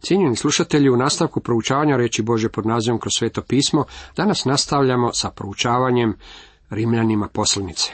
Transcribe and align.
Cijenjeni 0.00 0.36
slušatelji, 0.36 0.90
u 0.90 0.96
nastavku 0.96 1.40
proučavanja 1.40 1.96
reći 1.96 2.22
Bože 2.22 2.48
pod 2.48 2.66
nazivom 2.66 3.00
kroz 3.00 3.12
sveto 3.18 3.42
pismo, 3.42 3.84
danas 4.16 4.44
nastavljamo 4.44 5.12
sa 5.12 5.30
proučavanjem 5.30 6.16
Rimljanima 6.70 7.28
poslanice. 7.28 7.92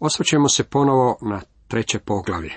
Osvrćemo 0.00 0.48
se 0.48 0.64
ponovo 0.64 1.18
na 1.20 1.40
treće 1.68 1.98
poglavlje. 1.98 2.52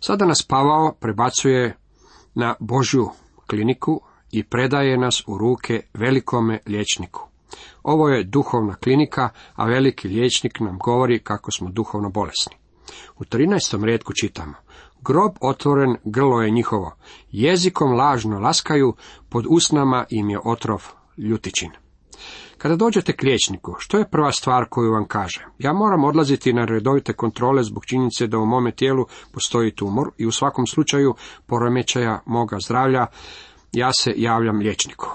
Sada 0.00 0.26
nas 0.26 0.46
Pavao 0.48 0.92
prebacuje 1.00 1.76
na 2.34 2.54
Božju 2.60 3.10
kliniku 3.46 4.00
i 4.30 4.44
predaje 4.44 4.98
nas 4.98 5.22
u 5.26 5.38
ruke 5.38 5.82
velikome 5.94 6.58
liječniku. 6.66 7.28
Ovo 7.82 8.08
je 8.08 8.24
duhovna 8.24 8.74
klinika, 8.74 9.28
a 9.54 9.66
veliki 9.66 10.08
liječnik 10.08 10.60
nam 10.60 10.78
govori 10.78 11.18
kako 11.18 11.50
smo 11.50 11.70
duhovno 11.70 12.10
bolesni. 12.10 12.56
U 13.18 13.24
13. 13.24 13.84
redku 13.84 14.12
čitamo. 14.20 14.54
Grob 15.04 15.32
otvoren, 15.40 15.96
grlo 16.04 16.42
je 16.42 16.50
njihovo. 16.50 16.92
Jezikom 17.30 17.92
lažno 17.92 18.38
laskaju, 18.38 18.94
pod 19.28 19.44
usnama 19.48 20.04
im 20.10 20.30
je 20.30 20.38
otrov 20.44 20.82
ljutičin. 21.16 21.70
Kada 22.58 22.76
dođete 22.76 23.12
k 23.12 23.22
liječniku, 23.22 23.74
što 23.78 23.98
je 23.98 24.10
prva 24.10 24.32
stvar 24.32 24.66
koju 24.70 24.92
vam 24.92 25.08
kaže? 25.08 25.46
Ja 25.58 25.72
moram 25.72 26.04
odlaziti 26.04 26.52
na 26.52 26.64
redovite 26.64 27.12
kontrole 27.12 27.62
zbog 27.62 27.86
činjenice 27.86 28.26
da 28.26 28.38
u 28.38 28.46
mome 28.46 28.72
tijelu 28.72 29.06
postoji 29.32 29.74
tumor 29.74 30.10
i 30.18 30.26
u 30.26 30.32
svakom 30.32 30.66
slučaju 30.66 31.14
poremećaja 31.46 32.20
moga 32.26 32.56
zdravlja 32.60 33.06
ja 33.72 33.92
se 33.92 34.12
javljam 34.16 34.58
liječniku. 34.58 35.08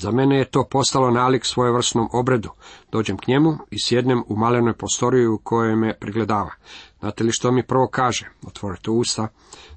Za 0.00 0.10
mene 0.10 0.38
je 0.38 0.50
to 0.50 0.66
postalo 0.70 1.10
nalik 1.10 1.44
svojevrsnom 1.44 2.08
obredu. 2.12 2.50
Dođem 2.92 3.16
k 3.18 3.26
njemu 3.26 3.58
i 3.70 3.76
sjednem 3.82 4.22
u 4.28 4.36
malenoj 4.36 4.72
prostoriji 4.72 5.26
u 5.26 5.38
kojoj 5.38 5.76
me 5.76 5.98
pregledava. 5.98 6.50
Znate 7.02 7.24
li 7.24 7.32
što 7.32 7.52
mi 7.52 7.62
prvo 7.62 7.88
kaže? 7.88 8.28
Otvorite 8.46 8.90
usta, 8.90 9.28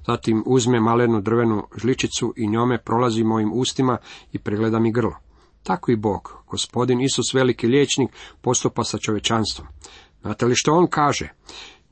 zatim 0.06 0.42
uzme 0.46 0.80
malenu 0.80 1.20
drvenu 1.20 1.62
žličicu 1.76 2.34
i 2.36 2.48
njome 2.48 2.78
prolazi 2.78 3.24
mojim 3.24 3.52
ustima 3.52 3.98
i 4.32 4.38
pregleda 4.38 4.78
mi 4.78 4.92
grlo. 4.92 5.16
Tako 5.62 5.92
i 5.92 5.96
Bog, 5.96 6.32
gospodin 6.50 7.00
Isus 7.00 7.34
veliki 7.34 7.66
liječnik, 7.66 8.10
postupa 8.40 8.84
sa 8.84 8.98
čovečanstvom. 8.98 9.68
Znate 10.22 10.46
li 10.46 10.54
što 10.56 10.72
on 10.72 10.86
kaže? 10.90 11.28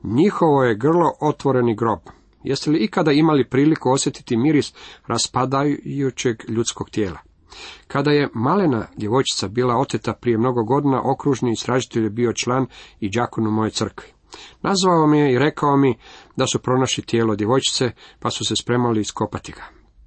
Njihovo 0.02 0.62
je 0.62 0.74
grlo 0.74 1.12
otvoreni 1.20 1.76
grob. 1.76 2.00
Jeste 2.42 2.70
li 2.70 2.84
ikada 2.84 3.12
imali 3.12 3.48
priliku 3.48 3.90
osjetiti 3.90 4.36
miris 4.36 4.74
raspadajućeg 5.06 6.36
ljudskog 6.48 6.90
tijela? 6.90 7.18
Kada 7.86 8.10
je 8.10 8.28
malena 8.34 8.86
djevojčica 8.96 9.48
bila 9.48 9.76
oteta 9.76 10.12
prije 10.12 10.38
mnogo 10.38 10.64
godina, 10.64 11.02
okružni 11.04 11.52
istražitelj 11.52 12.04
je 12.04 12.10
bio 12.10 12.32
član 12.32 12.66
i 13.00 13.10
đakon 13.10 13.46
u 13.46 13.50
moje 13.50 13.70
crkvi. 13.70 14.14
Nazvao 14.62 15.06
mi 15.06 15.18
je 15.18 15.32
i 15.32 15.38
rekao 15.38 15.76
mi 15.76 15.98
da 16.36 16.46
su 16.46 16.58
pronašli 16.58 17.04
tijelo 17.04 17.36
djevojčice, 17.36 17.90
pa 18.20 18.30
su 18.30 18.44
se 18.44 18.56
spremali 18.56 19.00
iskopati 19.00 19.52
ga. 19.52 19.64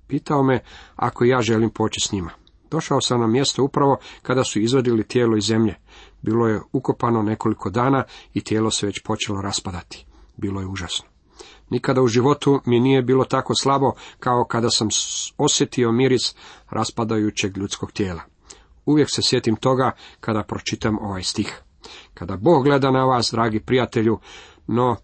Pitao 0.07 0.43
me 0.43 0.59
ako 0.95 1.25
ja 1.25 1.41
želim 1.41 1.69
poći 1.69 1.99
s 1.99 2.11
njima. 2.11 2.31
Došao 2.71 3.01
sam 3.01 3.19
na 3.19 3.27
mjesto 3.27 3.63
upravo 3.63 3.97
kada 4.21 4.43
su 4.43 4.59
izvadili 4.59 5.07
tijelo 5.07 5.37
iz 5.37 5.43
zemlje. 5.43 5.75
Bilo 6.21 6.47
je 6.47 6.61
ukopano 6.71 7.21
nekoliko 7.21 7.69
dana 7.69 8.03
i 8.33 8.43
tijelo 8.43 8.71
se 8.71 8.85
već 8.85 9.01
počelo 9.03 9.41
raspadati. 9.41 10.05
Bilo 10.37 10.61
je 10.61 10.67
užasno. 10.67 11.05
Nikada 11.69 12.01
u 12.01 12.07
životu 12.07 12.61
mi 12.65 12.79
nije 12.79 13.01
bilo 13.01 13.25
tako 13.25 13.55
slabo 13.55 13.91
kao 14.19 14.45
kada 14.45 14.69
sam 14.69 14.87
osjetio 15.37 15.91
miris 15.91 16.35
raspadajućeg 16.69 17.57
ljudskog 17.57 17.91
tijela. 17.91 18.21
Uvijek 18.85 19.09
se 19.11 19.21
sjetim 19.21 19.55
toga 19.55 19.91
kada 20.19 20.43
pročitam 20.43 20.99
ovaj 20.99 21.23
stih. 21.23 21.61
Kada 22.13 22.37
Bog 22.37 22.63
gleda 22.63 22.91
na 22.91 23.05
vas, 23.05 23.29
dragi 23.31 23.59
prijatelju, 23.59 24.19
no 24.67 24.95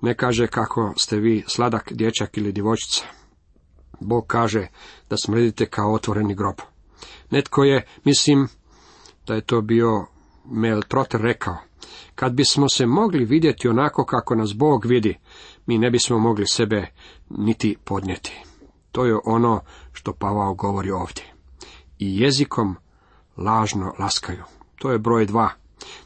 ne 0.00 0.14
kaže 0.14 0.46
kako 0.46 0.92
ste 0.96 1.16
vi 1.16 1.44
sladak 1.46 1.92
dječak 1.92 2.36
ili 2.36 2.52
djevojčica. 2.52 3.04
Bog 4.00 4.26
kaže 4.26 4.66
da 5.10 5.16
smrdite 5.16 5.66
kao 5.66 5.92
otvoreni 5.92 6.34
grob. 6.34 6.56
Netko 7.30 7.64
je, 7.64 7.86
mislim 8.04 8.48
da 9.26 9.34
je 9.34 9.40
to 9.40 9.60
bio 9.60 10.06
Mel 10.44 10.82
Trotter 10.88 11.20
rekao, 11.20 11.56
kad 12.14 12.32
bismo 12.32 12.68
se 12.68 12.86
mogli 12.86 13.24
vidjeti 13.24 13.68
onako 13.68 14.04
kako 14.04 14.34
nas 14.34 14.54
Bog 14.54 14.86
vidi, 14.86 15.18
mi 15.66 15.78
ne 15.78 15.90
bismo 15.90 16.18
mogli 16.18 16.46
sebe 16.46 16.86
niti 17.30 17.76
podnijeti. 17.84 18.42
To 18.92 19.04
je 19.04 19.18
ono 19.24 19.60
što 19.92 20.12
Pavao 20.12 20.54
govori 20.54 20.90
ovdje. 20.90 21.24
I 21.98 22.20
jezikom 22.20 22.76
lažno 23.36 23.94
laskaju. 23.98 24.42
To 24.76 24.90
je 24.90 24.98
broj 24.98 25.26
dva. 25.26 25.50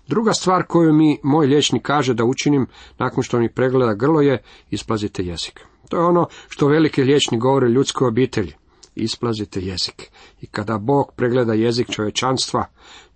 Druga 0.07 0.33
stvar 0.33 0.67
koju 0.67 0.93
mi 0.93 1.19
moj 1.23 1.47
liječnik 1.47 1.83
kaže 1.83 2.15
da 2.15 2.25
učinim 2.25 2.67
nakon 2.99 3.23
što 3.23 3.39
mi 3.39 3.53
pregleda 3.53 3.95
grlo 3.95 4.21
je 4.21 4.43
isplazite 4.71 5.25
jezik. 5.25 5.61
To 5.89 5.97
je 5.97 6.05
ono 6.05 6.27
što 6.49 6.69
veliki 6.69 7.03
liječnik 7.03 7.41
govori 7.41 7.73
ljudskoj 7.73 8.09
obitelji. 8.09 8.53
Isplazite 8.95 9.61
jezik. 9.61 10.11
I 10.41 10.47
kada 10.47 10.79
Bog 10.79 11.13
pregleda 11.17 11.55
jezik 11.55 11.91
čovječanstva, 11.91 12.65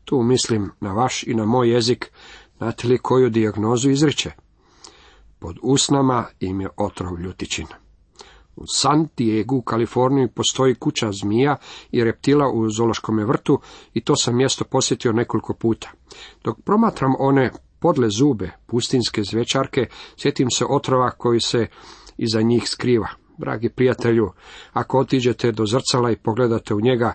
tu 0.05 0.23
mislim 0.23 0.71
na 0.81 0.93
vaš 0.93 1.23
i 1.23 1.35
na 1.35 1.45
moj 1.45 1.71
jezik, 1.71 2.11
znate 2.57 2.89
li 2.89 2.99
koju 2.99 3.31
dijagnozu 3.31 3.91
izriče? 3.91 4.31
Pod 5.39 5.57
usnama 5.63 6.25
im 6.41 6.61
je 6.61 6.69
otrov 6.77 7.21
ljutičina. 7.21 7.84
U 8.57 8.63
San 8.75 9.09
Diego, 9.17 9.57
u 9.57 9.63
Kaliforniji, 9.63 10.29
postoji 10.29 10.75
kuća 10.75 11.13
zmija 11.13 11.57
i 11.91 12.05
reptila 12.05 12.51
u 12.51 12.71
zološkom 12.71 13.19
vrtu 13.19 13.61
i 13.95 14.01
to 14.01 14.17
sam 14.17 14.37
mjesto 14.37 14.65
posjetio 14.65 15.13
nekoliko 15.13 15.55
puta. 15.55 15.91
Dok 16.45 16.61
promatram 16.65 17.13
one 17.19 17.51
podle 17.79 18.09
zube, 18.11 18.51
pustinske 18.67 19.23
zvečarke, 19.23 19.87
sjetim 20.17 20.51
se 20.51 20.65
otrova 20.69 21.11
koji 21.11 21.41
se 21.41 21.67
iza 22.17 22.43
njih 22.43 22.69
skriva. 22.69 23.09
Dragi 23.39 23.69
prijatelju, 23.69 24.31
ako 24.73 24.99
otiđete 24.99 25.53
do 25.53 25.67
zrcala 25.67 26.11
i 26.11 26.17
pogledate 26.17 26.75
u 26.75 26.81
njega, 26.81 27.15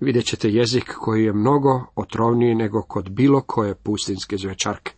vidjet 0.00 0.24
ćete 0.24 0.50
jezik 0.50 0.84
koji 0.98 1.24
je 1.24 1.32
mnogo 1.32 1.84
otrovniji 1.94 2.54
nego 2.54 2.82
kod 2.82 3.10
bilo 3.10 3.40
koje 3.40 3.74
pustinske 3.74 4.36
zvečarke. 4.36 4.92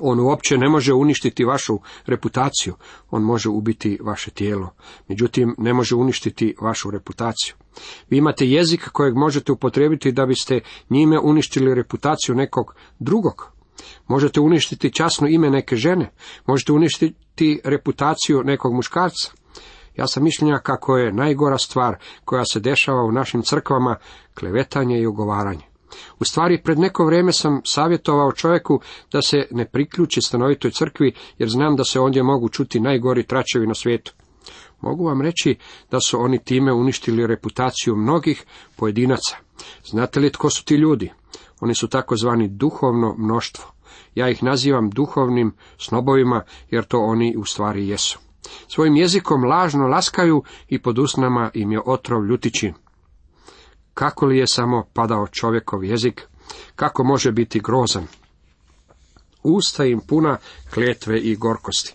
On 0.00 0.20
uopće 0.20 0.58
ne 0.58 0.68
može 0.68 0.92
uništiti 0.94 1.44
vašu 1.44 1.78
reputaciju, 2.06 2.74
on 3.10 3.22
može 3.22 3.48
ubiti 3.48 3.98
vaše 4.02 4.30
tijelo, 4.30 4.70
međutim 5.08 5.54
ne 5.58 5.74
može 5.74 5.94
uništiti 5.94 6.54
vašu 6.60 6.90
reputaciju. 6.90 7.54
Vi 8.10 8.16
imate 8.16 8.46
jezik 8.46 8.88
kojeg 8.92 9.14
možete 9.14 9.52
upotrijebiti 9.52 10.12
da 10.12 10.26
biste 10.26 10.60
njime 10.90 11.18
uništili 11.18 11.74
reputaciju 11.74 12.34
nekog 12.34 12.74
drugog. 12.98 13.52
Možete 14.06 14.40
uništiti 14.40 14.92
časno 14.92 15.28
ime 15.28 15.50
neke 15.50 15.76
žene, 15.76 16.10
možete 16.46 16.72
uništiti 16.72 17.60
reputaciju 17.64 18.42
nekog 18.44 18.74
muškarca. 18.74 19.32
Ja 19.96 20.06
sam 20.06 20.24
mišljenja 20.24 20.58
kako 20.58 20.96
je 20.96 21.12
najgora 21.12 21.58
stvar 21.58 21.96
koja 22.24 22.44
se 22.44 22.60
dešava 22.60 23.02
u 23.02 23.12
našim 23.12 23.42
crkvama 23.42 23.96
klevetanje 24.34 25.00
i 25.00 25.06
ugovaranje. 25.06 25.69
U 26.18 26.24
stvari, 26.24 26.62
pred 26.62 26.78
neko 26.78 27.04
vrijeme 27.04 27.32
sam 27.32 27.60
savjetovao 27.64 28.32
čovjeku 28.32 28.80
da 29.12 29.22
se 29.22 29.46
ne 29.50 29.64
priključi 29.64 30.20
stanovitoj 30.22 30.70
crkvi, 30.70 31.14
jer 31.38 31.48
znam 31.48 31.76
da 31.76 31.84
se 31.84 32.00
ondje 32.00 32.22
mogu 32.22 32.48
čuti 32.48 32.80
najgori 32.80 33.26
tračevi 33.26 33.66
na 33.66 33.74
svijetu. 33.74 34.12
Mogu 34.80 35.04
vam 35.04 35.22
reći 35.22 35.56
da 35.90 36.00
su 36.00 36.20
oni 36.20 36.44
time 36.44 36.72
uništili 36.72 37.26
reputaciju 37.26 37.96
mnogih 37.96 38.44
pojedinaca. 38.76 39.36
Znate 39.84 40.20
li 40.20 40.32
tko 40.32 40.50
su 40.50 40.64
ti 40.64 40.74
ljudi? 40.74 41.12
Oni 41.60 41.74
su 41.74 41.88
takozvani 41.88 42.48
duhovno 42.48 43.14
mnoštvo. 43.18 43.64
Ja 44.14 44.28
ih 44.28 44.42
nazivam 44.42 44.90
duhovnim 44.90 45.52
snobovima, 45.78 46.42
jer 46.70 46.84
to 46.84 46.98
oni 46.98 47.36
u 47.36 47.44
stvari 47.44 47.88
jesu. 47.88 48.18
Svojim 48.68 48.96
jezikom 48.96 49.44
lažno 49.44 49.86
laskaju 49.86 50.42
i 50.68 50.82
pod 50.82 50.98
usnama 50.98 51.50
im 51.54 51.72
je 51.72 51.80
otrov 51.86 52.26
ljutičin. 52.26 52.74
Kako 53.94 54.26
li 54.26 54.38
je 54.38 54.46
samo 54.46 54.84
padao 54.92 55.26
čovjekov 55.26 55.84
jezik, 55.84 56.26
kako 56.76 57.04
može 57.04 57.32
biti 57.32 57.60
grozan? 57.60 58.06
Usta 59.42 59.84
im 59.84 60.00
puna 60.00 60.36
kletve 60.74 61.18
i 61.18 61.36
gorkosti. 61.36 61.94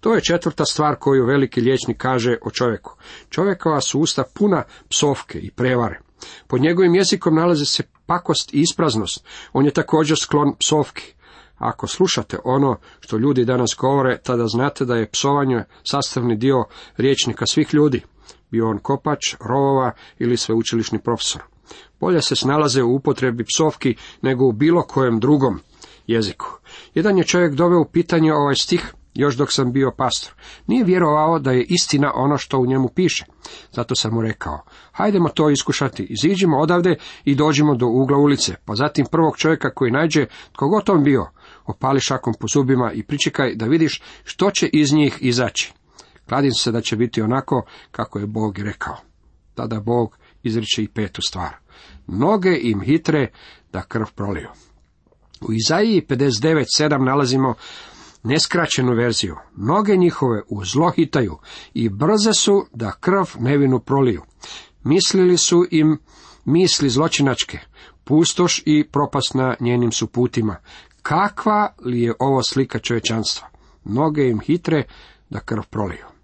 To 0.00 0.14
je 0.14 0.20
četvrta 0.20 0.64
stvar 0.64 0.96
koju 0.96 1.26
veliki 1.26 1.60
liječnik 1.60 1.96
kaže 1.96 2.36
o 2.42 2.50
čovjeku. 2.50 2.96
Čovjekova 3.30 3.80
su 3.80 4.00
usta 4.00 4.24
puna 4.34 4.62
psovke 4.88 5.38
i 5.38 5.50
prevare. 5.50 6.00
Pod 6.46 6.60
njegovim 6.60 6.94
jezikom 6.94 7.34
nalazi 7.34 7.64
se 7.64 7.82
pakost 8.06 8.54
i 8.54 8.60
ispraznost. 8.60 9.24
On 9.52 9.64
je 9.64 9.70
također 9.70 10.18
sklon 10.18 10.54
psovki. 10.58 11.14
Ako 11.58 11.86
slušate 11.86 12.38
ono 12.44 12.76
što 13.00 13.16
ljudi 13.16 13.44
danas 13.44 13.76
govore, 13.78 14.18
tada 14.18 14.46
znate 14.46 14.84
da 14.84 14.96
je 14.96 15.10
psovanje 15.10 15.64
sastavni 15.84 16.36
dio 16.36 16.64
riječnika 16.96 17.46
svih 17.46 17.74
ljudi 17.74 18.02
bio 18.50 18.68
on 18.68 18.78
kopač, 18.78 19.34
rovova 19.40 19.92
ili 20.18 20.36
sveučilišni 20.36 20.98
profesor. 20.98 21.42
Bolje 22.00 22.22
se 22.22 22.36
snalaze 22.36 22.82
u 22.82 22.94
upotrebi 22.94 23.44
psovki 23.44 23.96
nego 24.22 24.46
u 24.46 24.52
bilo 24.52 24.82
kojem 24.82 25.20
drugom 25.20 25.60
jeziku. 26.06 26.46
Jedan 26.94 27.18
je 27.18 27.24
čovjek 27.24 27.54
doveo 27.54 27.80
u 27.80 27.84
pitanje 27.92 28.32
ovaj 28.32 28.54
stih, 28.54 28.94
još 29.14 29.36
dok 29.36 29.52
sam 29.52 29.72
bio 29.72 29.92
pastor. 29.96 30.32
Nije 30.66 30.84
vjerovao 30.84 31.38
da 31.38 31.52
je 31.52 31.64
istina 31.68 32.12
ono 32.14 32.38
što 32.38 32.58
u 32.58 32.66
njemu 32.66 32.88
piše. 32.88 33.24
Zato 33.72 33.94
sam 33.94 34.14
mu 34.14 34.22
rekao, 34.22 34.64
hajdemo 34.92 35.28
to 35.28 35.50
iskušati, 35.50 36.02
iziđimo 36.02 36.58
odavde 36.58 36.96
i 37.24 37.34
dođimo 37.34 37.74
do 37.74 37.86
ugla 37.86 38.18
ulice, 38.18 38.54
pa 38.64 38.74
zatim 38.74 39.06
prvog 39.10 39.36
čovjeka 39.36 39.70
koji 39.74 39.90
nađe, 39.90 40.26
tko 40.52 40.68
god 40.68 40.90
on 40.90 41.04
bio, 41.04 41.26
opali 41.66 42.00
šakom 42.00 42.34
po 42.40 42.46
zubima 42.52 42.92
i 42.92 43.02
pričekaj 43.02 43.54
da 43.54 43.66
vidiš 43.66 44.02
što 44.24 44.50
će 44.50 44.68
iz 44.72 44.92
njih 44.92 45.18
izaći. 45.20 45.72
Kladim 46.28 46.52
se 46.52 46.72
da 46.72 46.80
će 46.80 46.96
biti 46.96 47.22
onako 47.22 47.62
kako 47.90 48.18
je 48.18 48.26
Bog 48.26 48.58
rekao. 48.58 48.96
Tada 49.54 49.80
Bog 49.80 50.18
izriče 50.42 50.82
i 50.82 50.88
petu 50.88 51.22
stvar. 51.22 51.56
Noge 52.06 52.58
im 52.62 52.80
hitre 52.80 53.30
da 53.72 53.82
krv 53.82 54.04
proliju. 54.14 54.48
U 55.40 55.52
Izaiji 55.52 56.06
59.7 56.08 57.04
nalazimo 57.04 57.54
neskraćenu 58.22 58.94
verziju. 58.94 59.36
Noge 59.56 59.96
njihove 59.96 60.42
u 60.48 60.64
zlo 60.64 60.90
hitaju 60.90 61.38
i 61.74 61.88
brze 61.88 62.32
su 62.32 62.66
da 62.72 62.92
krv 62.92 63.24
nevinu 63.38 63.80
proliju. 63.80 64.22
Mislili 64.84 65.36
su 65.36 65.66
im 65.70 65.98
misli 66.44 66.90
zločinačke, 66.90 67.58
pustoš 68.04 68.62
i 68.66 68.88
propast 68.92 69.34
na 69.34 69.54
njenim 69.60 69.92
su 69.92 70.06
putima. 70.06 70.56
Kakva 71.02 71.74
li 71.84 72.02
je 72.02 72.14
ovo 72.18 72.42
slika 72.42 72.78
čovječanstva? 72.78 73.48
Noge 73.84 74.28
im 74.28 74.40
hitre 74.40 74.84
da 75.30 75.40
krv 75.40 75.62
proliju. 75.70 76.15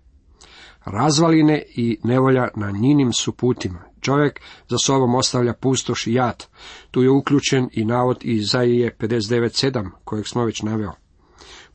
Razvaline 0.84 1.62
i 1.76 1.98
nevolja 2.04 2.48
na 2.56 2.70
njinim 2.70 3.12
su 3.12 3.32
putima. 3.32 3.78
Čovjek 4.00 4.40
za 4.68 4.76
sobom 4.78 5.14
ostavlja 5.14 5.52
pustoš 5.52 6.06
i 6.06 6.12
jad. 6.12 6.46
Tu 6.90 7.02
je 7.02 7.10
uključen 7.10 7.68
i 7.72 7.84
navod 7.84 8.18
iz 8.20 8.48
Zaije 8.50 8.96
59.7, 9.00 9.90
kojeg 10.04 10.26
smo 10.26 10.44
već 10.44 10.62
naveo. 10.62 10.92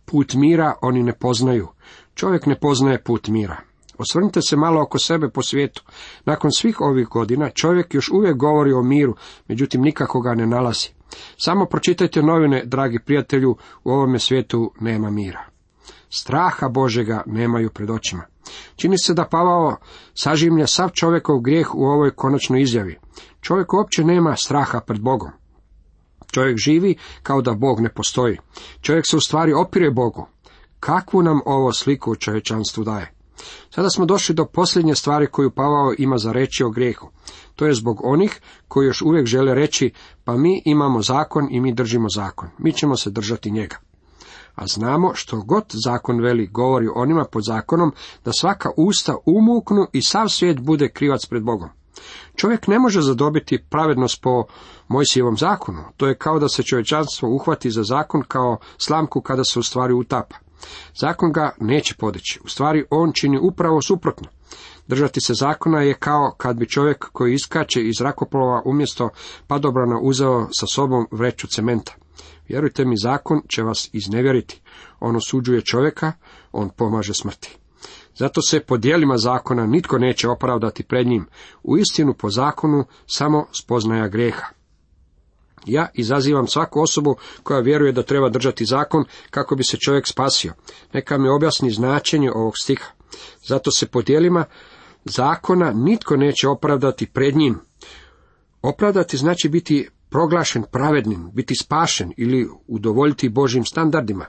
Put 0.06 0.34
mira 0.34 0.74
oni 0.82 1.04
ne 1.04 1.14
poznaju. 1.14 1.68
Čovjek 2.16 2.46
ne 2.46 2.60
poznaje 2.60 3.04
put 3.04 3.28
mira. 3.28 3.58
Osvrnite 3.98 4.42
se 4.42 4.56
malo 4.56 4.82
oko 4.82 5.00
sebe 5.00 5.30
po 5.30 5.42
svijetu. 5.42 5.84
Nakon 6.26 6.52
svih 6.52 6.82
ovih 6.82 7.08
godina 7.08 7.50
čovjek 7.50 7.94
još 7.94 8.10
uvijek 8.10 8.38
govori 8.38 8.74
o 8.74 8.84
miru, 8.84 9.16
međutim 9.48 9.82
nikako 9.82 10.22
ga 10.22 10.34
ne 10.34 10.48
nalazi. 10.48 10.90
Samo 11.38 11.66
pročitajte 11.66 12.22
novine, 12.22 12.66
dragi 12.66 13.00
prijatelju, 13.06 13.56
u 13.84 13.92
ovome 13.92 14.20
svijetu 14.20 14.72
nema 14.80 15.10
mira. 15.10 15.46
Straha 16.10 16.70
Božega 16.70 17.24
nemaju 17.26 17.70
pred 17.70 17.90
očima. 17.90 18.24
Čini 18.76 18.98
se 18.98 19.14
da 19.14 19.26
Pavao 19.26 19.76
sažimlja 20.14 20.68
sav 20.68 20.90
čovjekov 20.90 21.40
grijeh 21.40 21.76
u 21.76 21.86
ovoj 21.86 22.12
konačnoj 22.12 22.62
izjavi. 22.62 22.98
Čovjek 23.42 23.74
uopće 23.74 24.04
nema 24.04 24.36
straha 24.36 24.80
pred 24.80 25.02
Bogom. 25.02 25.32
Čovjek 26.32 26.58
živi 26.58 26.96
kao 27.24 27.42
da 27.42 27.54
Bog 27.54 27.80
ne 27.80 27.90
postoji. 27.90 28.38
Čovjek 28.82 29.06
se 29.08 29.18
u 29.18 29.22
stvari 29.22 29.54
opire 29.54 29.92
Bogu. 29.92 30.28
Kakvu 30.80 31.22
nam 31.22 31.40
ovo 31.46 31.74
sliku 31.74 32.12
u 32.12 32.16
čovječanstvu 32.16 32.84
daje? 32.84 33.14
Sada 33.70 33.90
smo 33.90 34.06
došli 34.06 34.36
do 34.36 34.46
posljednje 34.46 34.96
stvari 34.96 35.28
koju 35.28 35.52
Pavao 35.52 35.94
ima 35.98 36.18
za 36.18 36.32
reći 36.32 36.64
o 36.64 36.70
grijehu. 36.70 37.10
To 37.56 37.66
je 37.66 37.74
zbog 37.74 38.02
onih 38.04 38.42
koji 38.68 38.86
još 38.86 39.02
uvijek 39.02 39.26
žele 39.26 39.56
reći, 39.56 39.92
pa 40.24 40.38
mi 40.38 40.62
imamo 40.66 41.02
zakon 41.02 41.48
i 41.52 41.62
mi 41.62 41.74
držimo 41.74 42.10
zakon. 42.10 42.50
Mi 42.58 42.74
ćemo 42.74 42.98
se 42.98 43.10
držati 43.10 43.52
njega. 43.52 43.78
A 44.58 44.68
znamo 44.68 45.12
što 45.14 45.42
god 45.42 45.64
zakon 45.86 46.22
veli 46.22 46.48
govori 46.48 46.88
onima 46.96 47.26
pod 47.32 47.44
zakonom, 47.46 47.92
da 48.26 48.32
svaka 48.34 48.70
usta 48.78 49.16
umuknu 49.26 49.88
i 49.94 50.02
sav 50.02 50.28
svijet 50.28 50.60
bude 50.60 50.90
krivac 50.90 51.26
pred 51.26 51.44
Bogom. 51.44 51.70
Čovjek 52.36 52.68
ne 52.68 52.80
može 52.80 53.02
zadobiti 53.02 53.64
pravednost 53.70 54.22
po 54.22 54.44
Mojsijevom 54.88 55.38
zakonu. 55.38 55.84
To 55.98 56.08
je 56.08 56.18
kao 56.18 56.40
da 56.40 56.50
se 56.50 56.64
čovječanstvo 56.64 57.30
uhvati 57.30 57.72
za 57.72 57.84
zakon 57.84 58.24
kao 58.28 58.58
slamku 58.78 59.22
kada 59.22 59.44
se 59.44 59.60
u 59.60 59.64
stvari 59.64 59.94
utapa. 59.94 60.36
Zakon 60.96 61.32
ga 61.32 61.56
neće 61.60 61.96
podići. 61.96 62.40
U 62.44 62.48
stvari 62.48 62.86
on 62.90 63.12
čini 63.14 63.40
upravo 63.42 63.82
suprotno. 63.82 64.30
Držati 64.88 65.22
se 65.22 65.34
zakona 65.34 65.82
je 65.82 65.94
kao 65.94 66.34
kad 66.38 66.58
bi 66.58 66.70
čovjek 66.70 67.06
koji 67.12 67.34
iskače 67.34 67.82
iz 67.82 67.96
zrakoplova 67.98 68.62
umjesto 68.66 69.10
padobrana 69.48 70.00
uzeo 70.02 70.48
sa 70.60 70.66
sobom 70.68 71.08
vreću 71.12 71.48
cementa. 71.48 71.94
Vjerujte 72.48 72.86
mi, 72.86 72.96
zakon 72.98 73.42
će 73.50 73.64
vas 73.64 73.90
iznevjeriti. 73.94 74.62
On 75.00 75.16
osuđuje 75.16 75.62
čovjeka, 75.62 76.14
on 76.52 76.70
pomaže 76.70 77.14
smrti. 77.14 77.58
Zato 78.16 78.42
se 78.42 78.60
po 78.60 78.78
dijelima 78.78 79.18
zakona 79.18 79.66
nitko 79.66 79.98
neće 79.98 80.30
opravdati 80.30 80.84
pred 80.84 81.08
njim. 81.08 81.28
U 81.64 81.78
istinu 81.78 82.14
po 82.14 82.30
zakonu 82.30 82.86
samo 83.06 83.46
spoznaja 83.52 84.08
grijeha. 84.08 84.46
Ja 85.66 85.88
izazivam 85.94 86.48
svaku 86.48 86.82
osobu 86.82 87.16
koja 87.44 87.60
vjeruje 87.60 87.92
da 87.92 88.04
treba 88.04 88.30
držati 88.30 88.66
zakon 88.66 89.06
kako 89.30 89.56
bi 89.56 89.64
se 89.64 89.78
čovjek 89.78 90.08
spasio. 90.08 90.54
Neka 90.94 91.18
mi 91.18 91.30
objasni 91.30 91.72
značenje 91.72 92.32
ovog 92.32 92.54
stiha. 92.62 92.92
Zato 93.48 93.72
se 93.72 93.88
po 93.88 94.02
dijelima 94.02 94.46
zakona 95.06 95.72
nitko 95.72 96.16
neće 96.16 96.48
opravdati 96.48 97.06
pred 97.06 97.36
njim. 97.36 97.60
Opravdati 98.62 99.18
znači 99.18 99.50
biti 99.50 99.90
proglašen 100.10 100.64
pravednim, 100.72 101.30
biti 101.34 101.56
spašen 101.56 102.14
ili 102.18 102.50
udovoljiti 102.68 103.30
Božim 103.30 103.66
standardima. 103.66 104.26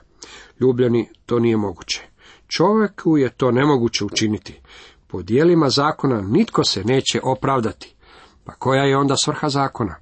Ljubljeni, 0.59 1.09
to 1.25 1.39
nije 1.39 1.57
moguće. 1.57 2.01
Čovjeku 2.47 3.17
je 3.17 3.29
to 3.29 3.51
nemoguće 3.51 4.05
učiniti. 4.05 4.61
Po 5.07 5.21
dijelima 5.21 5.69
zakona 5.69 6.21
nitko 6.21 6.63
se 6.63 6.83
neće 6.83 7.19
opravdati. 7.23 7.95
Pa 8.43 8.53
koja 8.53 8.83
je 8.83 8.97
onda 8.97 9.15
svrha 9.17 9.49
zakona? 9.49 9.95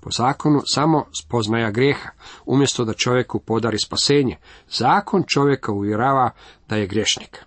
Po 0.00 0.10
zakonu 0.10 0.60
samo 0.64 1.04
spoznaja 1.22 1.70
grijeha, 1.70 2.08
umjesto 2.46 2.84
da 2.84 2.92
čovjeku 2.92 3.38
podari 3.38 3.78
spasenje. 3.78 4.36
Zakon 4.70 5.24
čovjeka 5.26 5.72
uvjerava 5.72 6.30
da 6.68 6.76
je 6.76 6.86
grešnik. 6.86 7.44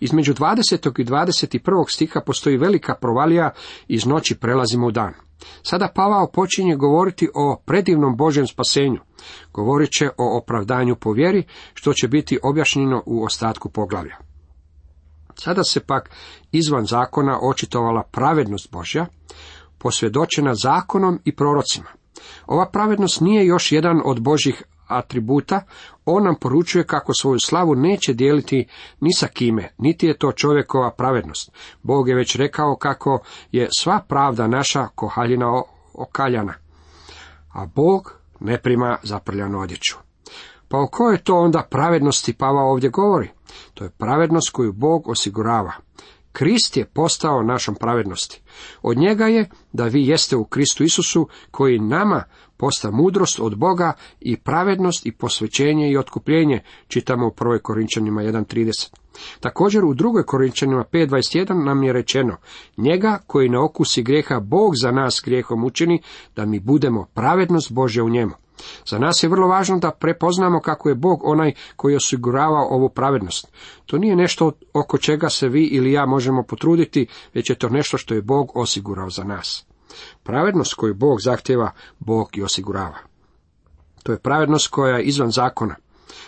Između 0.00 0.34
20. 0.34 1.00
i 1.00 1.04
21. 1.04 1.84
stiha 1.88 2.20
postoji 2.20 2.56
velika 2.56 2.94
provalija, 2.94 3.50
iz 3.88 4.06
noći 4.06 4.34
prelazimo 4.34 4.86
u 4.86 4.90
dan. 4.90 5.14
Sada 5.62 5.88
Pavao 5.94 6.30
počinje 6.32 6.76
govoriti 6.76 7.28
o 7.34 7.62
predivnom 7.66 8.16
Božjem 8.16 8.46
spasenju. 8.46 9.00
Govorit 9.52 9.90
će 9.90 10.08
o 10.08 10.38
opravdanju 10.38 10.96
po 10.96 11.12
vjeri, 11.12 11.44
što 11.74 11.92
će 11.92 12.08
biti 12.08 12.38
objašnjeno 12.42 13.02
u 13.06 13.24
ostatku 13.24 13.68
poglavlja. 13.70 14.16
Sada 15.34 15.64
se 15.64 15.80
pak 15.80 16.10
izvan 16.52 16.86
zakona 16.86 17.38
očitovala 17.42 18.02
pravednost 18.12 18.70
Božja, 18.72 19.06
posvjedočena 19.78 20.54
zakonom 20.54 21.20
i 21.24 21.36
prorocima. 21.36 21.88
Ova 22.46 22.70
pravednost 22.70 23.20
nije 23.20 23.46
još 23.46 23.72
jedan 23.72 24.00
od 24.04 24.20
Božih 24.20 24.62
atributa, 24.98 25.62
on 26.04 26.24
nam 26.24 26.34
poručuje 26.40 26.86
kako 26.86 27.14
svoju 27.14 27.38
slavu 27.38 27.74
neće 27.74 28.12
dijeliti 28.12 28.68
ni 29.00 29.12
sa 29.12 29.26
kime, 29.26 29.68
niti 29.78 30.06
je 30.06 30.18
to 30.18 30.32
čovjekova 30.32 30.90
pravednost. 30.90 31.52
Bog 31.82 32.08
je 32.08 32.14
već 32.14 32.36
rekao 32.36 32.76
kako 32.76 33.18
je 33.52 33.68
sva 33.78 34.00
pravda 34.08 34.46
naša 34.46 34.86
kohaljina 34.94 35.62
okaljana, 35.94 36.54
a 37.52 37.66
Bog 37.66 38.14
ne 38.40 38.62
prima 38.62 38.98
zaprljanu 39.02 39.60
odjeću. 39.60 39.96
Pa 40.68 40.78
o 40.78 40.86
kojoj 40.86 41.18
to 41.18 41.36
onda 41.36 41.66
pravednosti 41.70 42.32
Pava 42.32 42.60
ovdje 42.60 42.90
govori? 42.90 43.30
To 43.74 43.84
je 43.84 43.90
pravednost 43.90 44.50
koju 44.50 44.72
Bog 44.72 45.08
osigurava. 45.08 45.72
Krist 46.32 46.76
je 46.76 46.84
postao 46.84 47.42
našom 47.42 47.74
pravednosti. 47.74 48.42
Od 48.82 48.96
njega 48.96 49.26
je 49.26 49.48
da 49.72 49.84
vi 49.84 50.06
jeste 50.06 50.36
u 50.36 50.44
Kristu 50.44 50.84
Isusu 50.84 51.28
koji 51.50 51.78
nama 51.78 52.24
posta 52.62 52.90
mudrost 52.90 53.40
od 53.40 53.56
Boga 53.56 53.92
i 54.20 54.36
pravednost 54.36 55.06
i 55.06 55.12
posvećenje 55.12 55.90
i 55.90 55.96
otkupljenje, 55.96 56.60
čitamo 56.88 57.26
u 57.26 57.30
1. 57.30 57.58
Korinčanima 57.58 58.22
1.30. 58.22 58.92
Također 59.40 59.84
u 59.84 59.94
2. 59.94 60.24
Korinčanima 60.24 60.84
5.21 60.92 61.64
nam 61.64 61.82
je 61.82 61.92
rečeno, 61.92 62.36
njega 62.76 63.18
koji 63.26 63.48
ne 63.48 63.58
okusi 63.58 64.02
grijeha 64.02 64.40
Bog 64.40 64.72
za 64.82 64.90
nas 64.90 65.22
grijehom 65.24 65.64
učini, 65.64 66.02
da 66.36 66.46
mi 66.46 66.60
budemo 66.60 67.06
pravednost 67.14 67.72
Božja 67.72 68.04
u 68.04 68.08
njemu. 68.08 68.32
Za 68.86 68.98
nas 68.98 69.22
je 69.22 69.28
vrlo 69.28 69.48
važno 69.48 69.78
da 69.78 69.90
prepoznamo 69.90 70.60
kako 70.60 70.88
je 70.88 70.94
Bog 70.94 71.20
onaj 71.24 71.52
koji 71.76 71.96
osigurava 71.96 72.60
ovu 72.70 72.88
pravednost. 72.88 73.52
To 73.86 73.98
nije 73.98 74.16
nešto 74.16 74.52
oko 74.72 74.98
čega 74.98 75.28
se 75.28 75.48
vi 75.48 75.64
ili 75.64 75.92
ja 75.92 76.06
možemo 76.06 76.42
potruditi, 76.42 77.06
već 77.34 77.50
je 77.50 77.58
to 77.58 77.68
nešto 77.68 77.98
što 77.98 78.14
je 78.14 78.22
Bog 78.22 78.52
osigurao 78.54 79.10
za 79.10 79.24
nas. 79.24 79.71
Pravednost 80.22 80.74
koju 80.74 80.94
Bog 80.94 81.20
zahtjeva, 81.20 81.70
Bog 81.98 82.38
i 82.38 82.42
osigurava. 82.42 82.98
To 84.02 84.12
je 84.12 84.18
pravednost 84.18 84.68
koja 84.68 84.96
je 84.96 85.04
izvan 85.04 85.30
zakona. 85.30 85.74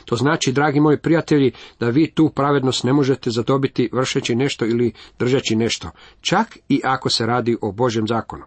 To 0.04 0.16
znači, 0.16 0.52
dragi 0.52 0.80
moji 0.80 0.98
prijatelji, 0.98 1.52
da 1.80 1.88
vi 1.88 2.10
tu 2.14 2.30
pravednost 2.34 2.84
ne 2.84 2.92
možete 2.92 3.30
zadobiti 3.30 3.90
vršeći 3.92 4.34
nešto 4.34 4.66
ili 4.66 4.92
držeći 5.18 5.56
nešto, 5.56 5.90
čak 6.20 6.58
i 6.68 6.80
ako 6.84 7.10
se 7.10 7.26
radi 7.26 7.56
o 7.60 7.72
Božjem 7.72 8.06
zakonu. 8.06 8.42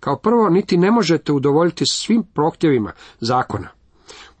Kao 0.00 0.16
prvo, 0.18 0.48
niti 0.48 0.76
ne 0.76 0.90
možete 0.90 1.32
udovoljiti 1.32 1.84
svim 1.86 2.22
prohtjevima 2.34 2.92
zakona. 3.20 3.68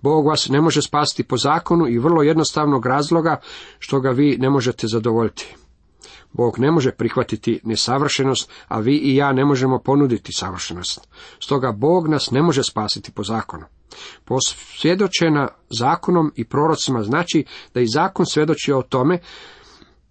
Bog 0.02 0.26
vas 0.26 0.48
ne 0.48 0.60
može 0.60 0.82
spasiti 0.82 1.24
po 1.24 1.36
zakonu 1.36 1.88
i 1.88 1.98
vrlo 1.98 2.22
jednostavnog 2.22 2.86
razloga 2.86 3.40
što 3.78 4.00
ga 4.00 4.10
vi 4.10 4.36
ne 4.38 4.50
možete 4.50 4.86
zadovoljiti. 4.86 5.54
Bog 6.32 6.58
ne 6.58 6.70
može 6.70 6.92
prihvatiti 6.92 7.60
nesavršenost, 7.64 8.52
a 8.68 8.80
vi 8.80 8.96
i 8.96 9.16
ja 9.16 9.32
ne 9.32 9.44
možemo 9.44 9.78
ponuditi 9.78 10.32
savršenost. 10.32 11.08
Stoga 11.40 11.72
Bog 11.72 12.08
nas 12.08 12.30
ne 12.30 12.42
može 12.42 12.62
spasiti 12.62 13.12
po 13.12 13.22
zakonu. 13.22 13.64
Posvjedočena 14.24 15.48
zakonom 15.70 16.32
i 16.36 16.44
prorocima 16.44 17.02
znači 17.02 17.44
da 17.74 17.80
i 17.80 17.86
zakon 17.86 18.26
svjedoči 18.26 18.72
o 18.72 18.82
tome 18.82 19.18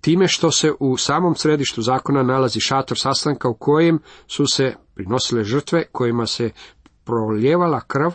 time 0.02 0.28
što 0.28 0.52
se 0.52 0.72
u 0.80 0.98
samom 0.98 1.36
središtu 1.36 1.82
zakona 1.82 2.24
nalazi 2.24 2.60
šator 2.60 3.00
sastanka 3.00 3.50
u 3.50 3.54
kojem 3.54 4.00
su 4.28 4.48
se 4.48 4.76
prinosile 4.96 5.44
žrtve 5.44 5.86
kojima 5.92 6.26
se 6.26 6.50
proljevala 7.04 7.82
krv, 7.82 8.12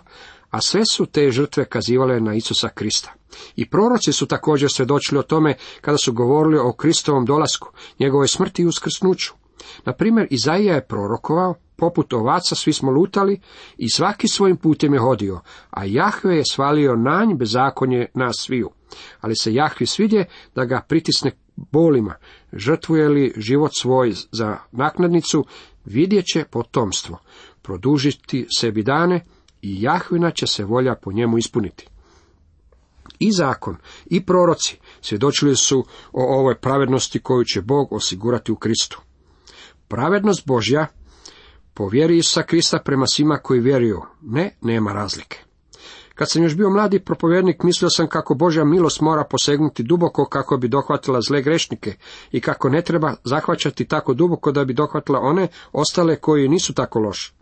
a 0.54 0.61
sve 0.61 0.84
su 0.84 1.06
te 1.06 1.30
žrtve 1.30 1.64
kazivale 1.64 2.20
na 2.20 2.34
Isusa 2.34 2.68
Krista. 2.68 3.12
I 3.56 3.70
proroci 3.70 4.12
su 4.12 4.26
također 4.26 4.70
svjedočili 4.70 5.18
o 5.18 5.23
tome 5.23 5.54
kada 5.80 5.99
su 5.99 6.12
govorili 6.12 6.58
o 6.58 6.73
Kristovom 6.73 7.25
dolasku, 7.25 7.70
njegovoj 8.00 8.28
smrti 8.28 8.62
i 8.62 8.66
uskrsnuću. 8.66 9.32
Na 9.84 9.92
primjer, 9.92 10.26
Izaija 10.30 10.75
je 10.75 10.87
prorokovao, 10.87 11.54
poput 11.76 12.12
ovaca 12.12 12.54
svi 12.54 12.73
smo 12.73 12.90
lutali 12.90 13.40
i 13.78 13.90
svaki 13.90 14.28
svojim 14.28 14.56
putem 14.56 14.94
je 14.94 15.00
hodio, 15.00 15.40
a 15.70 15.84
Jahve 15.84 16.37
je 16.37 16.44
svalio 16.50 16.96
nanj 16.96 17.34
bezakonje 17.34 18.06
nas 18.14 18.37
sviju. 18.38 18.70
Ali 19.20 19.37
se 19.37 19.54
Jahvi 19.54 19.87
svidje 19.87 20.25
da 20.54 20.64
ga 20.64 20.84
pritisne 20.88 21.30
bolima, 21.56 22.14
žrtvuje 22.52 23.08
li 23.08 23.34
život 23.37 23.70
svoj 23.80 24.12
za 24.32 24.58
naknadnicu, 24.73 25.44
vidjet 25.84 26.25
će 26.32 26.44
potomstvo, 26.44 27.18
produžiti 27.62 28.46
sebi 28.58 28.82
dane 28.82 29.20
i 29.64 29.83
Jahvina 29.83 30.30
će 30.30 30.47
se 30.47 30.64
volja 30.64 30.94
po 30.94 31.12
njemu 31.12 31.38
ispuniti. 31.38 31.88
I 33.18 33.33
zakon, 33.33 33.76
i 34.06 34.26
proroci 34.26 34.78
svjedočili 35.00 35.56
su 35.56 35.85
o 36.12 36.38
ovoj 36.38 36.54
pravednosti 36.54 37.21
koju 37.21 37.44
će 37.44 37.62
Bog 37.62 37.92
osigurati 37.92 38.52
u 38.52 38.56
Kristu. 38.56 39.00
Pravednost 39.88 40.47
Božja 40.47 40.87
po 41.75 41.88
vjeri 41.88 42.18
Isusa 42.18 42.42
Krista 42.42 42.78
prema 42.85 43.06
svima 43.06 43.37
koji 43.37 43.61
vjeruju, 43.61 44.02
ne, 44.23 44.56
nema 44.61 44.92
razlike. 44.92 45.38
Kad 46.14 46.30
sam 46.30 46.42
još 46.42 46.56
bio 46.56 46.71
mladi 46.71 47.00
propovjednik, 47.00 47.62
mislio 47.62 47.90
sam 47.90 48.09
kako 48.09 48.35
Božja 48.35 48.64
milost 48.64 49.00
mora 49.00 49.25
posegnuti 49.25 49.83
duboko 49.83 50.25
kako 50.25 50.56
bi 50.56 50.68
dohvatila 50.68 51.21
zle 51.21 51.42
grešnike 51.42 51.94
i 52.33 52.40
kako 52.40 52.68
ne 52.68 52.83
treba 52.83 53.14
zahvaćati 53.25 53.85
tako 53.85 54.14
duboko 54.14 54.52
da 54.52 54.64
bi 54.64 54.75
dohvatila 54.75 55.21
one 55.21 55.49
ostale 55.73 56.16
koji 56.16 56.49
nisu 56.49 56.75
tako 56.75 56.99
loši. 56.99 57.33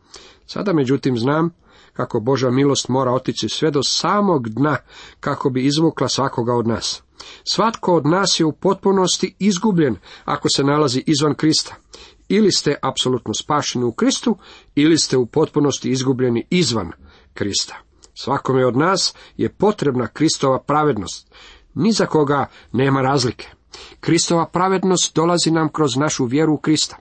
Sada 0.46 0.72
međutim 0.72 1.18
znam 1.18 1.50
kako 1.92 2.20
Božja 2.20 2.50
milost 2.50 2.88
mora 2.88 3.12
otići 3.12 3.48
sve 3.48 3.70
do 3.70 3.82
samog 3.82 4.48
dna 4.48 4.76
kako 5.20 5.50
bi 5.50 5.66
izvukla 5.66 6.08
svakoga 6.08 6.54
od 6.54 6.66
nas. 6.66 7.02
Svatko 7.44 7.94
od 7.94 8.06
nas 8.06 8.40
je 8.40 8.46
u 8.46 8.52
potpunosti 8.52 9.34
izgubljen 9.38 9.96
ako 10.24 10.48
se 10.56 10.64
nalazi 10.64 11.04
izvan 11.06 11.34
Krista. 11.34 11.74
Ili 12.28 12.52
ste 12.52 12.74
apsolutno 12.82 13.34
spašeni 13.34 13.84
u 13.84 13.92
Kristu, 13.92 14.36
ili 14.74 14.98
ste 14.98 15.16
u 15.16 15.26
potpunosti 15.26 15.90
izgubljeni 15.90 16.46
izvan 16.50 16.92
Krista. 17.34 17.76
Svakome 18.14 18.66
od 18.66 18.76
nas 18.76 19.14
je 19.36 19.48
potrebna 19.48 20.06
Kristova 20.06 20.62
pravednost. 20.62 21.34
Ni 21.74 21.92
za 21.92 22.06
koga 22.06 22.46
nema 22.72 23.02
razlike. 23.02 23.48
Kristova 24.00 24.46
pravednost 24.46 25.14
dolazi 25.14 25.50
nam 25.50 25.68
kroz 25.72 25.96
našu 25.96 26.24
vjeru 26.24 26.54
u 26.54 26.58
Krista. 26.58 26.96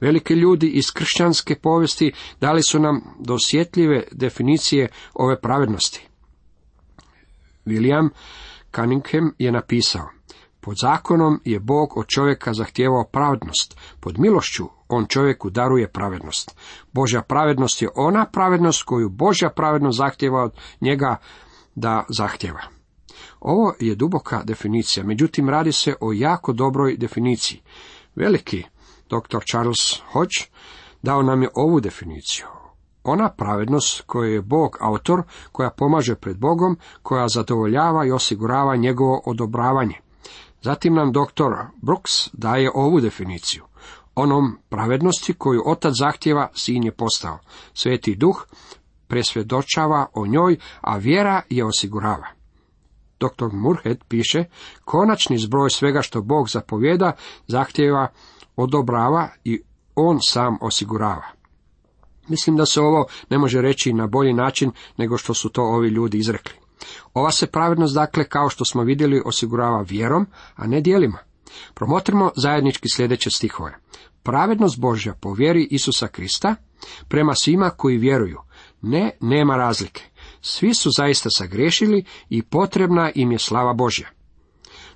Veliki 0.00 0.34
ljudi 0.34 0.68
iz 0.68 0.84
kršćanske 0.94 1.54
povijesti 1.54 2.12
dali 2.40 2.62
su 2.62 2.78
nam 2.78 3.00
dosjetljive 3.18 4.04
definicije 4.12 4.88
ove 5.14 5.40
pravednosti. 5.40 6.08
William 7.66 8.08
Cunningham 8.74 9.34
je 9.38 9.52
napisao, 9.52 10.08
pod 10.60 10.74
zakonom 10.80 11.40
je 11.44 11.60
Bog 11.60 11.96
od 11.96 12.06
čovjeka 12.06 12.54
zahtijevao 12.54 13.04
pravednost, 13.04 13.76
pod 14.00 14.18
milošću 14.18 14.64
on 14.88 15.06
čovjeku 15.06 15.50
daruje 15.50 15.88
pravednost. 15.88 16.56
Božja 16.92 17.22
pravednost 17.22 17.82
je 17.82 17.88
ona 17.94 18.26
pravednost 18.32 18.82
koju 18.82 19.08
Božja 19.08 19.50
pravednost 19.50 19.98
zahtjeva 19.98 20.42
od 20.42 20.52
njega 20.80 21.16
da 21.74 22.04
zahtjeva. 22.08 22.75
Ovo 23.46 23.74
je 23.80 23.94
duboka 23.94 24.42
definicija, 24.44 25.04
međutim 25.04 25.48
radi 25.48 25.72
se 25.72 25.94
o 26.00 26.12
jako 26.12 26.52
dobroj 26.52 26.96
definiciji. 26.96 27.62
Veliki 28.14 28.64
dr. 29.10 29.44
Charles 29.50 30.02
Hodge 30.12 30.40
dao 31.02 31.22
nam 31.22 31.42
je 31.42 31.48
ovu 31.54 31.80
definiciju. 31.80 32.46
Ona 33.04 33.30
pravednost 33.30 34.02
koju 34.06 34.32
je 34.32 34.42
Bog 34.42 34.76
autor, 34.80 35.22
koja 35.52 35.70
pomaže 35.70 36.14
pred 36.14 36.38
Bogom, 36.38 36.78
koja 37.02 37.28
zadovoljava 37.28 38.06
i 38.06 38.10
osigurava 38.10 38.76
njegovo 38.76 39.22
odobravanje. 39.26 40.00
Zatim 40.62 40.94
nam 40.94 41.12
dr. 41.12 41.52
Brooks 41.82 42.28
daje 42.32 42.70
ovu 42.74 43.00
definiciju. 43.00 43.64
Onom 44.14 44.58
pravednosti 44.68 45.34
koju 45.34 45.62
otac 45.66 45.94
zahtjeva, 45.98 46.48
sin 46.54 46.84
je 46.84 46.92
postao. 46.92 47.38
Sveti 47.74 48.14
duh 48.14 48.46
presvjedočava 49.06 50.06
o 50.14 50.26
njoj, 50.26 50.56
a 50.80 50.96
vjera 50.96 51.42
je 51.50 51.64
osigurava. 51.64 52.35
Dr. 53.20 53.46
Murhead 53.52 54.04
piše, 54.08 54.44
konačni 54.84 55.38
zbroj 55.38 55.70
svega 55.70 56.02
što 56.02 56.22
Bog 56.22 56.48
zapovjeda 56.48 57.12
zahtjeva, 57.46 58.08
odobrava 58.56 59.28
i 59.44 59.62
on 59.94 60.18
sam 60.20 60.58
osigurava. 60.60 61.26
Mislim 62.28 62.56
da 62.56 62.66
se 62.66 62.80
ovo 62.80 63.06
ne 63.30 63.38
može 63.38 63.60
reći 63.60 63.92
na 63.92 64.06
bolji 64.06 64.32
način 64.32 64.72
nego 64.96 65.18
što 65.18 65.34
su 65.34 65.48
to 65.48 65.62
ovi 65.62 65.88
ljudi 65.88 66.18
izrekli. 66.18 66.54
Ova 67.14 67.30
se 67.30 67.46
pravednost, 67.46 67.94
dakle, 67.94 68.24
kao 68.24 68.48
što 68.48 68.64
smo 68.64 68.82
vidjeli, 68.82 69.22
osigurava 69.24 69.84
vjerom, 69.88 70.26
a 70.54 70.66
ne 70.66 70.80
dijelima. 70.80 71.18
Promotrimo 71.74 72.30
zajednički 72.36 72.88
sljedeće 72.88 73.30
stihove. 73.30 73.78
Pravednost 74.22 74.78
Božja 74.78 75.14
po 75.20 75.32
vjeri 75.32 75.68
Isusa 75.70 76.08
Krista 76.08 76.54
prema 77.08 77.34
svima 77.34 77.70
koji 77.70 77.98
vjeruju. 77.98 78.40
Ne, 78.82 79.10
nema 79.20 79.56
razlike. 79.56 80.02
Svi 80.40 80.74
su 80.74 80.90
zaista 80.96 81.28
sagrešili 81.30 82.04
i 82.28 82.42
potrebna 82.42 83.10
im 83.14 83.32
je 83.32 83.38
slava 83.38 83.72
Božja. 83.72 84.08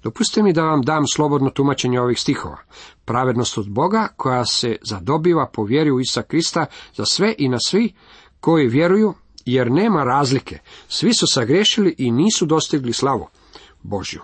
Dopustite 0.03 0.43
mi 0.43 0.53
da 0.53 0.63
vam 0.63 0.83
dam 0.83 1.05
slobodno 1.15 1.51
tumačenje 1.51 2.01
ovih 2.01 2.21
stihova. 2.21 2.59
Pravednost 3.05 3.59
od 3.59 3.71
Boga 3.71 4.09
koja 4.17 4.45
se 4.45 4.77
zadobiva 4.83 5.51
po 5.53 5.65
vjeri 5.65 5.91
u 5.91 6.01
Isusa 6.01 6.23
Krista 6.23 6.67
za 6.95 7.05
sve 7.05 7.35
i 7.39 7.49
na 7.49 7.59
svi 7.67 7.95
koji 8.41 8.69
vjeruju, 8.69 9.15
jer 9.45 9.71
nema 9.71 10.05
razlike. 10.05 10.59
Svi 10.89 11.15
su 11.15 11.27
sagrešili 11.27 11.95
i 11.99 12.11
nisu 12.11 12.47
dostigli 12.47 12.93
slavu 12.93 13.27
Božju. 13.83 14.21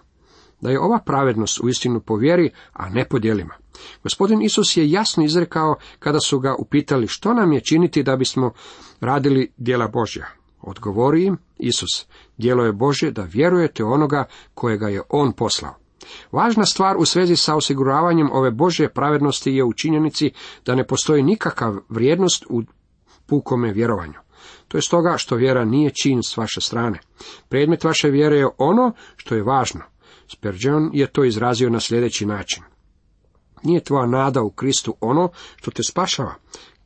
Da 0.60 0.70
je 0.70 0.80
ova 0.80 0.98
pravednost 0.98 1.60
uistinu 1.60 2.00
po 2.00 2.16
vjeri, 2.16 2.50
a 2.72 2.88
ne 2.88 3.08
po 3.08 3.18
djelima. 3.18 3.54
Gospodin 4.02 4.42
Isus 4.42 4.76
je 4.76 4.90
jasno 4.90 5.24
izrekao 5.24 5.76
kada 5.98 6.20
su 6.20 6.38
ga 6.38 6.54
upitali 6.58 7.06
što 7.08 7.34
nam 7.34 7.52
je 7.52 7.60
činiti 7.60 8.02
da 8.02 8.16
bismo 8.16 8.52
radili 9.00 9.52
djela 9.56 9.88
Božja. 9.88 10.26
Odgovori 10.66 11.24
im 11.24 11.38
Isus, 11.58 12.06
djelo 12.36 12.64
je 12.64 12.72
Božje 12.72 13.10
da 13.10 13.22
vjerujete 13.22 13.84
onoga 13.84 14.24
kojega 14.54 14.88
je 14.88 15.02
On 15.08 15.32
poslao. 15.32 15.74
Važna 16.32 16.64
stvar 16.64 16.96
u 16.96 17.04
svezi 17.04 17.36
sa 17.36 17.54
osiguravanjem 17.54 18.32
ove 18.32 18.50
Božje 18.50 18.88
pravednosti 18.88 19.52
je 19.52 19.64
u 19.64 19.72
činjenici 19.72 20.30
da 20.66 20.74
ne 20.74 20.86
postoji 20.86 21.22
nikakav 21.22 21.76
vrijednost 21.88 22.44
u 22.48 22.62
pukome 23.26 23.72
vjerovanju. 23.72 24.18
To 24.68 24.78
je 24.78 24.82
stoga 24.82 25.14
što 25.18 25.36
vjera 25.36 25.64
nije 25.64 25.90
čin 26.02 26.22
s 26.22 26.36
vaše 26.36 26.60
strane. 26.60 26.98
Predmet 27.48 27.84
vaše 27.84 28.10
vjere 28.10 28.36
je 28.36 28.48
ono 28.58 28.92
što 29.16 29.34
je 29.34 29.42
važno. 29.42 29.80
Spurgeon 30.32 30.90
je 30.92 31.06
to 31.06 31.24
izrazio 31.24 31.70
na 31.70 31.80
sljedeći 31.80 32.26
način. 32.26 32.62
Nije 33.62 33.84
tvoja 33.84 34.06
nada 34.06 34.42
u 34.42 34.50
Kristu 34.50 34.94
ono 35.00 35.28
što 35.56 35.70
te 35.70 35.82
spašava. 35.82 36.34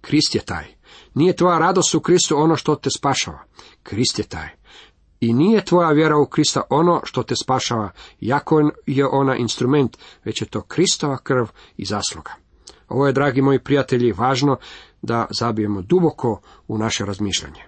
Krist 0.00 0.34
je 0.34 0.40
taj. 0.40 0.66
Nije 1.14 1.36
tvoja 1.36 1.58
radost 1.58 1.94
u 1.94 2.00
Kristu 2.00 2.36
ono 2.36 2.56
što 2.56 2.74
te 2.74 2.90
spašava. 2.96 3.44
Krist 3.82 4.18
je 4.18 4.24
taj. 4.24 4.48
I 5.20 5.32
nije 5.32 5.64
tvoja 5.64 5.90
vjera 5.90 6.16
u 6.16 6.26
Krista 6.26 6.62
ono 6.70 7.00
što 7.04 7.22
te 7.22 7.34
spašava, 7.42 7.90
jako 8.20 8.70
je 8.86 9.06
ona 9.06 9.36
instrument, 9.36 9.98
već 10.24 10.42
je 10.42 10.48
to 10.48 10.60
Kristova 10.60 11.18
krv 11.18 11.44
i 11.76 11.84
zasluga. 11.84 12.30
Ovo 12.88 13.06
je, 13.06 13.12
dragi 13.12 13.42
moji 13.42 13.58
prijatelji, 13.58 14.12
važno 14.12 14.56
da 15.02 15.26
zabijemo 15.30 15.82
duboko 15.82 16.40
u 16.68 16.78
naše 16.78 17.04
razmišljanje. 17.04 17.62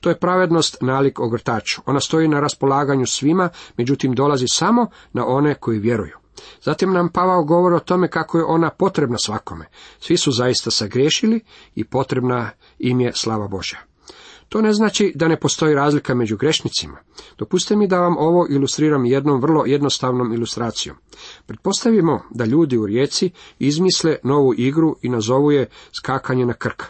To 0.00 0.08
je 0.08 0.18
pravednost 0.18 0.76
nalik 0.80 1.20
ogrtaču. 1.20 1.82
Ona 1.86 2.00
stoji 2.00 2.28
na 2.28 2.40
raspolaganju 2.40 3.06
svima, 3.06 3.48
međutim 3.76 4.14
dolazi 4.14 4.46
samo 4.48 4.86
na 5.12 5.26
one 5.26 5.54
koji 5.54 5.78
vjeruju. 5.78 6.16
Zatim 6.62 6.92
nam 6.92 7.08
Pavao 7.08 7.44
govori 7.44 7.76
o 7.76 7.80
tome 7.80 8.08
kako 8.08 8.38
je 8.38 8.44
ona 8.44 8.70
potrebna 8.70 9.18
svakome. 9.18 9.66
Svi 10.00 10.16
su 10.16 10.32
zaista 10.32 10.70
sagriješili 10.70 11.40
i 11.74 11.84
potrebna 11.84 12.50
im 12.78 13.00
je 13.00 13.12
slava 13.14 13.48
Božja. 13.48 13.78
To 14.48 14.60
ne 14.62 14.72
znači 14.72 15.12
da 15.14 15.28
ne 15.28 15.40
postoji 15.40 15.74
razlika 15.74 16.14
među 16.14 16.36
grešnicima. 16.36 16.98
Dopustite 17.38 17.76
mi 17.76 17.88
da 17.88 18.00
vam 18.00 18.16
ovo 18.18 18.46
ilustriram 18.50 19.04
jednom 19.04 19.40
vrlo 19.40 19.64
jednostavnom 19.66 20.32
ilustracijom. 20.32 20.96
Pretpostavimo 21.46 22.22
da 22.30 22.44
ljudi 22.44 22.78
u 22.78 22.86
rijeci 22.86 23.30
izmisle 23.58 24.16
novu 24.22 24.54
igru 24.56 24.96
i 25.02 25.08
nazovu 25.08 25.52
je 25.52 25.68
skakanje 26.00 26.46
na 26.46 26.52
krk. 26.52 26.82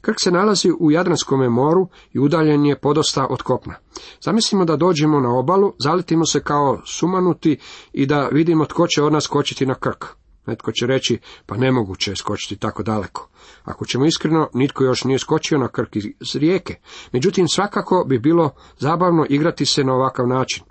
Krk 0.00 0.20
se 0.20 0.30
nalazi 0.30 0.72
u 0.80 0.90
Jadranskom 0.90 1.40
moru 1.52 1.88
i 2.12 2.18
udaljen 2.18 2.66
je 2.66 2.78
podosta 2.78 3.26
od 3.30 3.42
kopna. 3.42 3.74
Zamislimo 4.20 4.64
da 4.64 4.76
dođemo 4.76 5.20
na 5.20 5.38
obalu, 5.38 5.72
zaletimo 5.78 6.26
se 6.26 6.40
kao 6.40 6.80
sumanuti 6.86 7.58
i 7.92 8.06
da 8.06 8.28
vidimo 8.28 8.64
tko 8.64 8.86
će 8.86 9.02
od 9.02 9.12
nas 9.12 9.24
skočiti 9.24 9.66
na 9.66 9.74
krk. 9.74 10.04
Netko 10.46 10.72
će 10.72 10.86
reći, 10.86 11.18
pa 11.46 11.56
nemoguće 11.56 12.10
je 12.10 12.16
skočiti 12.16 12.56
tako 12.56 12.82
daleko. 12.82 13.28
Ako 13.64 13.86
ćemo 13.86 14.06
iskreno, 14.06 14.48
nitko 14.54 14.84
još 14.84 15.04
nije 15.04 15.18
skočio 15.18 15.58
na 15.58 15.68
krk 15.68 15.96
iz 15.96 16.34
rijeke. 16.34 16.74
Međutim, 17.12 17.48
svakako 17.48 18.04
bi 18.08 18.18
bilo 18.18 18.50
zabavno 18.78 19.26
igrati 19.28 19.66
se 19.66 19.84
na 19.84 19.94
ovakav 19.94 20.28
način. 20.28 20.64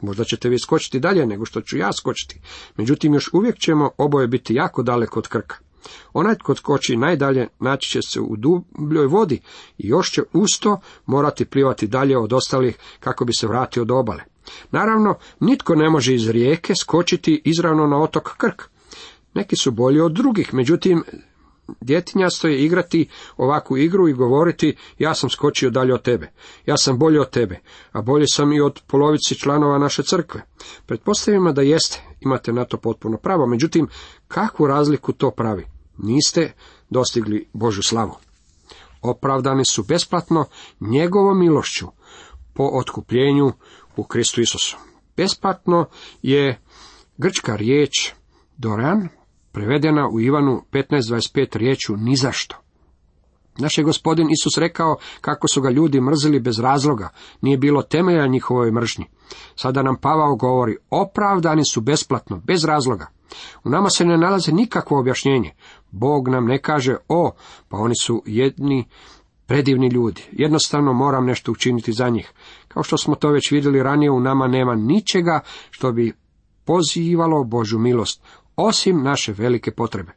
Možda 0.00 0.24
ćete 0.24 0.48
vi 0.48 0.58
skočiti 0.58 1.00
dalje 1.00 1.26
nego 1.26 1.44
što 1.44 1.60
ću 1.60 1.78
ja 1.78 1.92
skočiti. 1.92 2.40
Međutim, 2.76 3.14
još 3.14 3.30
uvijek 3.32 3.58
ćemo 3.58 3.90
oboje 3.98 4.28
biti 4.28 4.54
jako 4.54 4.82
daleko 4.82 5.18
od 5.18 5.28
krka. 5.28 5.56
Onaj 6.12 6.34
tko 6.34 6.54
skoči 6.54 6.96
najdalje 6.96 7.48
naći 7.60 7.90
će 7.90 8.00
se 8.02 8.20
u 8.20 8.36
dubljoj 8.36 9.06
vodi 9.06 9.40
i 9.78 9.88
još 9.88 10.10
će 10.10 10.22
usto 10.32 10.80
morati 11.06 11.44
plivati 11.44 11.86
dalje 11.86 12.18
od 12.18 12.32
ostalih 12.32 12.78
kako 13.00 13.24
bi 13.24 13.32
se 13.32 13.46
vratio 13.46 13.84
do 13.84 13.96
obale. 13.96 14.22
Naravno, 14.70 15.14
nitko 15.40 15.74
ne 15.74 15.90
može 15.90 16.14
iz 16.14 16.30
rijeke 16.30 16.74
skočiti 16.74 17.42
izravno 17.44 17.86
na 17.86 18.02
otok 18.02 18.36
Krk. 18.36 18.62
Neki 19.34 19.56
su 19.56 19.70
bolji 19.70 20.00
od 20.00 20.12
drugih, 20.12 20.54
međutim, 20.54 21.04
djetinjasto 21.80 22.48
je 22.48 22.64
igrati 22.64 23.08
ovakvu 23.36 23.76
igru 23.76 24.08
i 24.08 24.12
govoriti 24.12 24.76
ja 24.98 25.14
sam 25.14 25.30
skočio 25.30 25.70
dalje 25.70 25.94
od 25.94 26.02
tebe, 26.02 26.32
ja 26.66 26.76
sam 26.76 26.98
bolji 26.98 27.18
od 27.18 27.30
tebe, 27.30 27.60
a 27.92 28.02
bolji 28.02 28.26
sam 28.26 28.52
i 28.52 28.60
od 28.60 28.80
polovici 28.86 29.34
članova 29.34 29.78
naše 29.78 30.02
crkve. 30.02 30.42
Pretpostavimo 30.86 31.52
da 31.52 31.62
jeste, 31.62 32.02
imate 32.20 32.52
na 32.52 32.64
to 32.64 32.76
potpuno 32.76 33.16
pravo, 33.16 33.46
međutim, 33.46 33.88
kakvu 34.28 34.66
razliku 34.66 35.12
to 35.12 35.30
pravi? 35.30 35.66
Niste 35.98 36.52
dostigli 36.90 37.48
Božu 37.52 37.82
slavu. 37.82 38.14
Opravdani 39.02 39.64
su 39.64 39.84
besplatno 39.84 40.44
njegovom 40.80 41.38
milošću 41.38 41.86
po 42.54 42.70
otkupljenju 42.72 43.52
u 43.96 44.04
Kristu 44.04 44.40
Isusu. 44.40 44.76
Besplatno 45.16 45.86
je 46.22 46.60
grčka 47.16 47.56
riječ 47.56 48.12
Doran, 48.56 49.08
prevedena 49.54 50.08
u 50.08 50.20
Ivanu 50.20 50.62
15.25 50.72 51.56
riječu 51.56 51.96
ni 51.96 52.16
zašto. 52.16 52.56
Naš 53.58 53.78
je 53.78 53.84
gospodin 53.84 54.26
Isus 54.30 54.58
rekao 54.58 54.96
kako 55.20 55.48
su 55.48 55.60
ga 55.60 55.70
ljudi 55.70 56.00
mrzili 56.00 56.40
bez 56.40 56.58
razloga, 56.58 57.08
nije 57.40 57.58
bilo 57.58 57.82
temelja 57.82 58.26
njihovoj 58.26 58.70
mržnji. 58.70 59.04
Sada 59.54 59.82
nam 59.82 59.96
Pavao 59.96 60.36
govori, 60.36 60.76
opravdani 60.90 61.62
su 61.72 61.80
besplatno, 61.80 62.40
bez 62.46 62.64
razloga. 62.64 63.06
U 63.64 63.70
nama 63.70 63.90
se 63.90 64.04
ne 64.04 64.18
nalazi 64.18 64.52
nikakvo 64.52 65.00
objašnjenje. 65.00 65.50
Bog 65.90 66.28
nam 66.28 66.46
ne 66.46 66.62
kaže, 66.62 66.96
o, 67.08 67.32
pa 67.68 67.76
oni 67.76 67.94
su 68.02 68.22
jedni 68.26 68.84
predivni 69.46 69.88
ljudi. 69.88 70.22
Jednostavno 70.32 70.92
moram 70.92 71.26
nešto 71.26 71.52
učiniti 71.52 71.92
za 71.92 72.08
njih. 72.08 72.32
Kao 72.68 72.82
što 72.82 72.96
smo 72.96 73.14
to 73.14 73.30
već 73.30 73.50
vidjeli 73.50 73.82
ranije, 73.82 74.10
u 74.10 74.20
nama 74.20 74.46
nema 74.46 74.74
ničega 74.74 75.40
što 75.70 75.92
bi 75.92 76.12
pozivalo 76.64 77.44
Božu 77.44 77.78
milost, 77.78 78.22
osim 78.56 79.02
naše 79.02 79.32
velike 79.32 79.70
potrebe. 79.70 80.12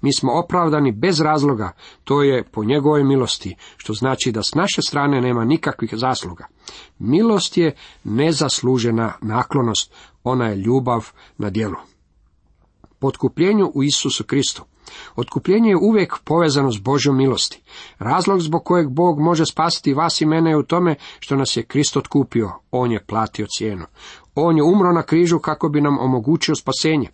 Mi 0.00 0.12
smo 0.12 0.32
opravdani 0.32 0.92
bez 0.92 1.20
razloga, 1.20 1.72
to 2.04 2.22
je 2.22 2.44
po 2.44 2.64
njegovoj 2.64 3.04
milosti, 3.04 3.56
što 3.76 3.92
znači 3.92 4.32
da 4.32 4.42
s 4.42 4.54
naše 4.54 4.82
strane 4.82 5.20
nema 5.20 5.44
nikakvih 5.44 5.90
zasluga. 5.96 6.46
Milost 6.98 7.56
je 7.56 7.76
nezaslužena 8.04 9.12
naklonost, 9.22 9.94
ona 10.24 10.46
je 10.46 10.56
ljubav 10.56 11.10
na 11.38 11.50
djelu. 11.50 11.76
Potkupljenju 12.98 13.72
u 13.74 13.82
Isusu 13.82 14.24
Kristu. 14.24 14.62
Otkupljenje 15.16 15.70
je 15.70 15.76
uvijek 15.76 16.18
povezano 16.24 16.72
s 16.72 16.78
Božjom 16.78 17.16
milosti. 17.16 17.62
Razlog 17.98 18.40
zbog 18.40 18.64
kojeg 18.64 18.88
Bog 18.88 19.20
može 19.20 19.46
spasiti 19.46 19.94
vas 19.94 20.20
i 20.20 20.26
mene 20.26 20.50
je 20.50 20.56
u 20.56 20.62
tome 20.62 20.94
što 21.18 21.36
nas 21.36 21.56
je 21.56 21.62
Krist 21.62 21.96
otkupio. 21.96 22.50
On 22.70 22.92
je 22.92 23.04
platio 23.06 23.46
cijenu. 23.58 23.84
On 24.34 24.56
je 24.56 24.62
umro 24.62 24.92
na 24.92 25.02
križu 25.02 25.38
kako 25.38 25.68
bi 25.68 25.80
nam 25.80 25.98
omogućio 25.98 26.54
spasenje. 26.54 27.08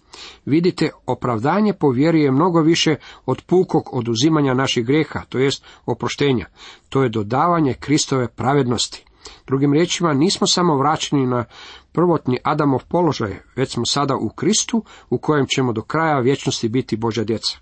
Vidite, 0.44 0.90
opravdanje 1.06 1.72
po 1.72 1.90
vjeri 1.90 2.20
je 2.20 2.32
mnogo 2.32 2.60
više 2.60 2.96
od 3.26 3.42
pukog 3.42 3.88
oduzimanja 3.92 4.54
naših 4.54 4.86
greha, 4.86 5.20
to 5.28 5.38
jest 5.38 5.64
oproštenja. 5.86 6.46
To 6.88 7.02
je 7.02 7.08
dodavanje 7.08 7.74
Kristove 7.74 8.28
pravednosti. 8.28 9.04
Drugim 9.47 9.73
riječima, 9.73 10.12
nismo 10.12 10.47
samo 10.47 10.76
vraćeni 10.76 11.26
na 11.26 11.45
prvotni 11.93 12.38
Adamov 12.43 12.85
položaj, 12.88 13.37
već 13.57 13.73
smo 13.73 13.87
sada 13.87 14.16
u 14.16 14.28
Kristu, 14.28 14.85
u 15.11 15.19
kojem 15.19 15.47
ćemo 15.47 15.73
do 15.73 15.83
kraja 15.83 16.19
vječnosti 16.19 16.69
biti 16.69 16.97
Božja 16.97 17.25
djeca. 17.25 17.59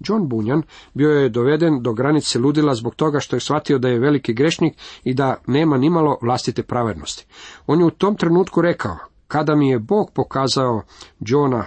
John 0.00 0.28
Bunyan 0.28 0.62
bio 0.94 1.10
je 1.10 1.28
doveden 1.28 1.82
do 1.82 1.92
granice 1.92 2.38
ludila 2.38 2.74
zbog 2.74 2.94
toga 2.94 3.20
što 3.20 3.36
je 3.36 3.40
shvatio 3.40 3.78
da 3.78 3.88
je 3.88 3.98
veliki 3.98 4.34
grešnik 4.34 4.74
i 5.04 5.14
da 5.14 5.36
nema 5.46 5.76
nimalo 5.76 6.18
vlastite 6.22 6.62
pravednosti. 6.62 7.26
On 7.66 7.80
je 7.80 7.86
u 7.86 7.90
tom 7.90 8.16
trenutku 8.16 8.62
rekao, 8.62 8.96
kada 9.28 9.54
mi 9.54 9.68
je 9.68 9.78
Bog 9.78 10.10
pokazao 10.14 10.82
Johna 11.20 11.66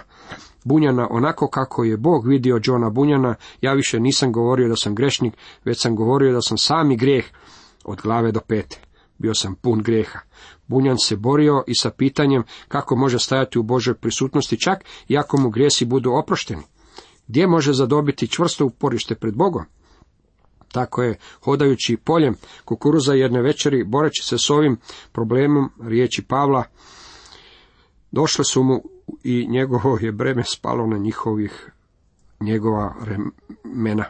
Bunjana 0.64 1.08
onako 1.10 1.48
kako 1.48 1.84
je 1.84 1.96
Bog 1.96 2.26
vidio 2.26 2.60
Johna 2.64 2.90
Bunjana, 2.90 3.34
ja 3.60 3.72
više 3.72 4.00
nisam 4.00 4.32
govorio 4.32 4.68
da 4.68 4.76
sam 4.76 4.94
grešnik, 4.94 5.34
već 5.64 5.82
sam 5.82 5.96
govorio 5.96 6.32
da 6.32 6.40
sam 6.40 6.58
sami 6.58 6.96
grijeh 6.96 7.24
od 7.84 8.00
glave 8.02 8.32
do 8.32 8.40
pete. 8.40 8.89
Bio 9.20 9.34
sam 9.34 9.54
pun 9.54 9.82
grijeha. 9.82 10.18
Bunjan 10.66 10.98
se 10.98 11.16
borio 11.16 11.64
i 11.66 11.74
sa 11.74 11.90
pitanjem 11.90 12.42
kako 12.68 12.96
može 12.96 13.18
stajati 13.18 13.58
u 13.58 13.62
Božoj 13.62 13.94
prisutnosti 13.94 14.60
čak 14.60 14.84
i 15.08 15.18
ako 15.18 15.40
mu 15.40 15.50
grijesi 15.50 15.84
budu 15.84 16.12
oprošteni. 16.12 16.62
Gdje 17.28 17.46
može 17.46 17.72
zadobiti 17.72 18.28
čvrsto 18.28 18.66
uporište 18.66 19.14
pred 19.14 19.34
Bogom? 19.34 19.64
Tako 20.72 21.02
je, 21.02 21.18
hodajući 21.44 21.96
poljem 21.96 22.34
kukuruza 22.64 23.12
jedne 23.12 23.42
večeri, 23.42 23.84
boreći 23.84 24.22
se 24.22 24.38
s 24.38 24.50
ovim 24.50 24.76
problemom 25.12 25.70
riječi 25.82 26.22
Pavla, 26.22 26.64
došle 28.10 28.44
su 28.44 28.62
mu 28.62 28.82
i 29.24 29.46
njegovo 29.48 29.98
je 30.00 30.12
breme 30.12 30.42
spalo 30.44 30.86
na 30.86 30.98
njihovih 30.98 31.72
njegova 32.40 32.94
remena. 33.04 34.04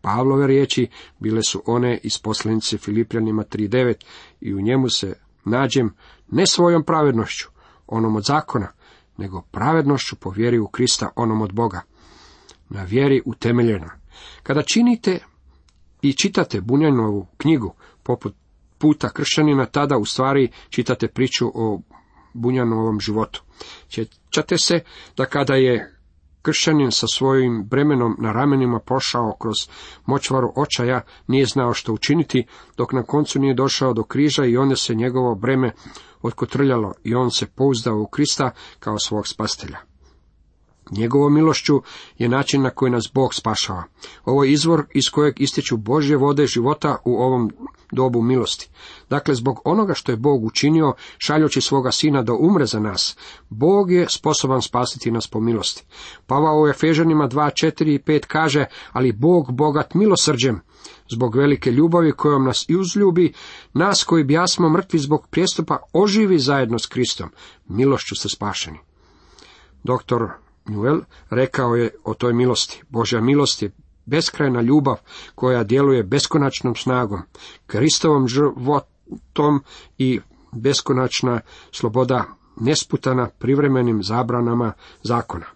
Pavlove 0.00 0.46
riječi 0.46 0.88
bile 1.18 1.42
su 1.42 1.62
one 1.66 1.98
iz 2.02 2.18
poslanice 2.18 2.78
Filipljanima 2.78 3.44
3.9 3.44 3.94
i 4.40 4.54
u 4.54 4.60
njemu 4.60 4.88
se 4.88 5.14
nađem 5.44 5.94
ne 6.28 6.46
svojom 6.46 6.84
pravednošću, 6.84 7.48
onom 7.86 8.16
od 8.16 8.24
zakona, 8.24 8.72
nego 9.16 9.42
pravednošću 9.42 10.16
po 10.16 10.30
vjeri 10.30 10.58
u 10.58 10.68
Krista, 10.68 11.08
onom 11.16 11.42
od 11.42 11.52
Boga 11.52 11.80
na 12.68 12.82
vjeri 12.82 13.22
utemeljena. 13.24 13.90
Kada 14.42 14.62
činite 14.62 15.18
i 16.02 16.12
čitate 16.12 16.60
Bunjanovu 16.60 17.26
knjigu 17.36 17.74
poput 18.02 18.34
puta 18.78 19.08
kršćanina, 19.08 19.66
tada 19.66 19.98
u 19.98 20.04
stvari 20.04 20.50
čitate 20.68 21.08
priču 21.08 21.50
o 21.54 21.80
Bunjanovom 22.32 23.00
životu. 23.00 23.42
Sjećate 23.88 24.58
se 24.58 24.80
da 25.16 25.26
kada 25.26 25.54
je 25.54 25.97
kršćanin 26.42 26.90
sa 26.90 27.06
svojim 27.06 27.64
bremenom 27.64 28.16
na 28.18 28.32
ramenima 28.32 28.78
prošao 28.78 29.36
kroz 29.40 29.56
močvaru 30.06 30.52
očaja, 30.56 31.00
nije 31.26 31.46
znao 31.46 31.74
što 31.74 31.92
učiniti, 31.92 32.46
dok 32.76 32.92
na 32.92 33.02
koncu 33.02 33.38
nije 33.38 33.54
došao 33.54 33.92
do 33.92 34.02
križa 34.02 34.44
i 34.44 34.56
onda 34.56 34.76
se 34.76 34.94
njegovo 34.94 35.34
breme 35.34 35.72
otkotrljalo 36.22 36.94
i 37.04 37.14
on 37.14 37.30
se 37.30 37.46
pouzdao 37.46 38.00
u 38.00 38.06
Krista 38.06 38.50
kao 38.78 38.98
svog 38.98 39.28
spastelja. 39.28 39.87
Njegovom 40.90 41.34
milošću 41.34 41.82
je 42.18 42.28
način 42.28 42.62
na 42.62 42.70
koji 42.70 42.92
nas 42.92 43.04
Bog 43.14 43.34
spašava. 43.34 43.84
Ovo 44.24 44.44
je 44.44 44.52
izvor 44.52 44.84
iz 44.94 45.10
kojeg 45.12 45.40
ističu 45.40 45.76
Božje 45.76 46.16
vode 46.16 46.46
života 46.46 46.96
u 47.04 47.16
ovom 47.16 47.50
dobu 47.92 48.22
milosti. 48.22 48.68
Dakle, 49.10 49.34
zbog 49.34 49.60
onoga 49.64 49.94
što 49.94 50.12
je 50.12 50.16
Bog 50.16 50.44
učinio, 50.44 50.94
šaljući 51.18 51.60
svoga 51.60 51.90
sina 51.90 52.22
da 52.22 52.32
umre 52.32 52.66
za 52.66 52.80
nas, 52.80 53.16
Bog 53.48 53.90
je 53.90 54.06
sposoban 54.08 54.62
spasiti 54.62 55.10
nas 55.10 55.26
po 55.26 55.40
milosti. 55.40 55.84
Pavao 56.26 56.62
u 56.62 56.68
Efežanima 56.68 57.28
2, 57.28 57.66
4 57.66 57.94
i 57.94 57.98
5 57.98 58.26
kaže, 58.26 58.64
ali 58.92 59.12
Bog 59.12 59.52
bogat 59.52 59.94
milosrđem, 59.94 60.60
zbog 61.12 61.36
velike 61.36 61.70
ljubavi 61.70 62.12
kojom 62.12 62.44
nas 62.44 62.64
i 62.68 62.76
uzljubi, 62.76 63.32
nas 63.72 64.04
koji 64.04 64.24
bijasmo 64.24 64.68
mrtvi 64.68 64.98
zbog 64.98 65.26
prijestupa 65.30 65.78
oživi 65.92 66.38
zajedno 66.38 66.78
s 66.78 66.86
Kristom, 66.86 67.30
milošću 67.68 68.14
ste 68.14 68.28
spašeni. 68.28 68.78
Doktor 69.84 70.47
Newell 70.68 71.00
rekao 71.30 71.76
je 71.76 71.90
o 72.04 72.14
toj 72.14 72.32
milosti. 72.32 72.82
Božja 72.88 73.20
milost 73.20 73.62
je 73.62 73.70
beskrajna 74.06 74.60
ljubav 74.60 74.96
koja 75.34 75.64
djeluje 75.64 76.02
beskonačnom 76.02 76.74
snagom, 76.74 77.22
Kristovom 77.66 78.28
životom 78.28 79.62
i 79.98 80.20
beskonačna 80.52 81.40
sloboda 81.70 82.24
nesputana 82.60 83.28
privremenim 83.38 84.02
zabranama 84.02 84.72
zakona. 85.02 85.46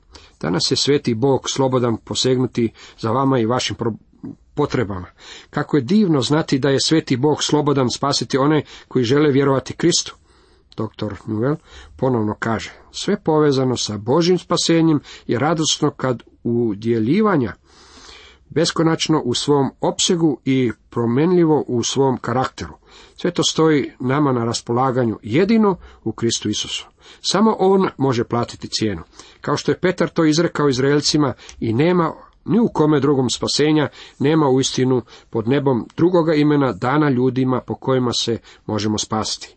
Danas 0.40 0.70
je 0.70 0.77
sveti 0.77 1.14
Bog 1.14 1.51
slobodan 1.51 1.96
posegnuti 1.96 2.72
za 2.98 3.11
vama 3.11 3.38
i 3.38 3.46
vašim 3.46 3.77
potrebama. 4.55 5.07
Kako 5.51 5.77
je 5.77 5.83
divno 5.83 6.20
znati 6.20 6.59
da 6.59 6.68
je 6.68 6.81
sveti 6.81 7.16
Bog 7.16 7.42
slobodan 7.42 7.90
spasiti 7.90 8.38
one 8.38 8.62
koji 8.88 9.05
žele 9.05 9.31
vjerovati 9.31 9.72
Kristu. 9.72 10.16
Dr. 10.76 11.14
Newell 11.26 11.56
ponovno 11.96 12.35
kaže, 12.38 12.72
sve 12.90 13.22
povezano 13.22 13.76
sa 13.76 13.98
Božim 13.98 14.38
spasenjem 14.38 15.00
je 15.26 15.38
radosno 15.38 15.90
kad 15.90 16.22
udjeljivanja 16.42 17.52
beskonačno 18.54 19.22
u 19.24 19.35
svom 19.35 19.70
opsegu 19.80 20.40
i 20.44 20.72
promenljivo 20.90 21.64
u 21.66 21.82
svom 21.82 22.16
karakteru. 22.16 22.74
Sve 23.16 23.30
to 23.30 23.42
stoji 23.42 23.92
nama 24.00 24.32
na 24.32 24.44
raspolaganju 24.44 25.18
jedino 25.22 25.76
u 26.04 26.12
Kristu 26.12 26.48
Isusu. 26.48 26.87
Samo 27.20 27.56
On 27.58 27.88
može 27.96 28.24
platiti 28.24 28.68
cijenu. 28.68 29.02
Kao 29.40 29.56
što 29.56 29.70
je 29.70 29.78
Petar 29.78 30.08
to 30.08 30.24
izrekao 30.24 30.68
Izraelcima 30.68 31.35
i 31.61 31.72
nema 31.72 32.12
ni 32.44 32.61
u 32.61 32.68
kome 32.68 33.00
drugom 33.00 33.30
spasenja, 33.30 33.88
nema 34.18 34.48
uistinu 34.48 35.02
pod 35.30 35.48
nebom 35.48 35.88
drugoga 35.96 36.35
imena 36.35 36.72
dana 36.72 37.11
ljudima 37.11 37.61
po 37.61 37.74
kojima 37.74 38.12
se 38.12 38.38
možemo 38.66 38.98
spasti. 38.98 39.56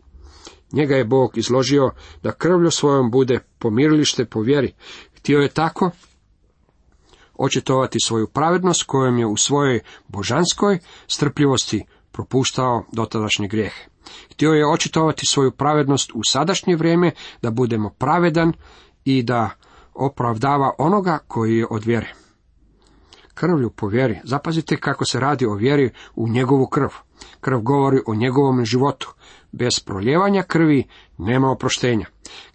Njega 0.72 0.96
je 0.96 1.04
Bog 1.04 1.38
izložio 1.38 1.90
da 2.22 2.32
krvlju 2.32 2.70
svojom 2.70 3.10
bude 3.10 3.40
pomirilište 3.58 4.24
po 4.24 4.40
vjeri. 4.40 4.74
Htio 5.16 5.38
je 5.38 5.48
tako 5.48 5.90
očitovati 7.34 7.98
svoju 8.00 8.26
pravednost 8.26 8.82
kojom 8.82 9.18
je 9.18 9.26
u 9.26 9.36
svojoj 9.36 9.80
božanskoj 10.08 10.78
strpljivosti 11.06 11.84
propuštao 12.12 12.84
dotadašnje 12.92 13.48
grijehe. 13.48 13.84
Htio 14.32 14.52
je 14.52 14.68
očitovati 14.68 15.26
svoju 15.26 15.50
pravednost 15.50 16.10
u 16.14 16.20
sadašnje 16.28 16.76
vrijeme, 16.76 17.10
da 17.42 17.50
budemo 17.50 17.90
pravedan 17.90 18.52
i 19.04 19.22
da 19.22 19.50
opravdava 19.94 20.74
onoga 20.78 21.18
koji 21.28 21.58
je 21.58 21.66
od 21.70 21.84
vjere. 21.84 22.12
Krvlju 23.34 23.70
po 23.70 23.88
vjeri. 23.88 24.20
Zapazite 24.24 24.76
kako 24.76 25.04
se 25.04 25.20
radi 25.20 25.46
o 25.46 25.54
vjeri 25.54 25.90
u 26.14 26.28
njegovu 26.28 26.66
krv. 26.66 26.88
Krv 27.40 27.58
govori 27.58 28.00
o 28.06 28.14
njegovom 28.14 28.64
životu. 28.64 29.14
Bez 29.58 29.80
proljevanja 29.80 30.42
krvi 30.42 30.84
nema 31.18 31.50
oproštenja. 31.50 32.06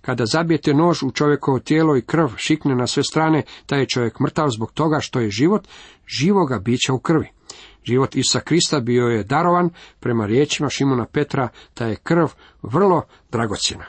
Kada 0.01 0.25
zabijete 0.25 0.73
nož 0.73 1.03
u 1.03 1.11
čovjekovo 1.11 1.59
tijelo 1.59 1.97
i 1.97 2.01
krv 2.01 2.27
šikne 2.37 2.75
na 2.75 2.87
sve 2.87 3.03
strane, 3.03 3.43
taj 3.65 3.79
je 3.79 3.85
čovjek 3.85 4.19
mrtav 4.19 4.49
zbog 4.49 4.71
toga 4.71 4.99
što 4.99 5.19
je 5.19 5.29
život 5.29 5.67
živoga 6.07 6.59
bića 6.59 6.93
u 6.93 6.99
krvi. 6.99 7.27
Život 7.83 8.15
Isa 8.15 8.39
Krista 8.39 8.79
bio 8.79 9.05
je 9.05 9.23
darovan 9.23 9.69
prema 9.99 10.25
riječima 10.25 10.69
Šimuna 10.69 11.05
Petra, 11.05 11.49
ta 11.73 11.85
je 11.85 11.95
krv 11.95 12.27
vrlo 12.61 13.01
dragocjena. 13.31 13.85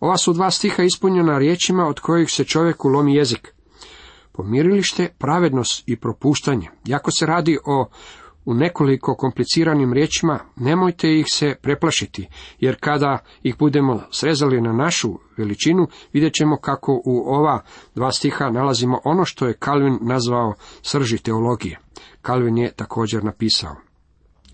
Ova 0.00 0.16
su 0.16 0.32
dva 0.32 0.50
stiha 0.50 0.82
ispunjena 0.82 1.38
riječima 1.38 1.86
od 1.86 2.00
kojih 2.00 2.30
se 2.30 2.44
čovjeku 2.44 2.88
lomi 2.88 3.14
jezik. 3.14 3.54
Pomirilište, 4.32 5.08
pravednost 5.18 5.82
i 5.86 5.96
propuštanje. 5.96 6.68
Jako 6.84 7.10
se 7.10 7.26
radi 7.26 7.58
o 7.66 7.88
u 8.44 8.54
nekoliko 8.54 9.14
kompliciranim 9.14 9.92
riječima, 9.92 10.38
nemojte 10.56 11.18
ih 11.18 11.26
se 11.28 11.54
preplašiti, 11.62 12.28
jer 12.58 12.76
kada 12.80 13.18
ih 13.42 13.58
budemo 13.58 14.02
srezali 14.10 14.60
na 14.60 14.72
našu 14.72 15.18
veličinu, 15.36 15.86
vidjet 16.12 16.32
ćemo 16.32 16.56
kako 16.56 17.02
u 17.04 17.34
ova 17.34 17.62
dva 17.94 18.12
stiha 18.12 18.50
nalazimo 18.50 19.00
ono 19.04 19.24
što 19.24 19.46
je 19.46 19.54
Kalvin 19.54 19.98
nazvao 20.02 20.54
srži 20.82 21.18
teologije. 21.18 21.78
Kalvin 22.22 22.58
je 22.58 22.72
također 22.72 23.24
napisao. 23.24 23.76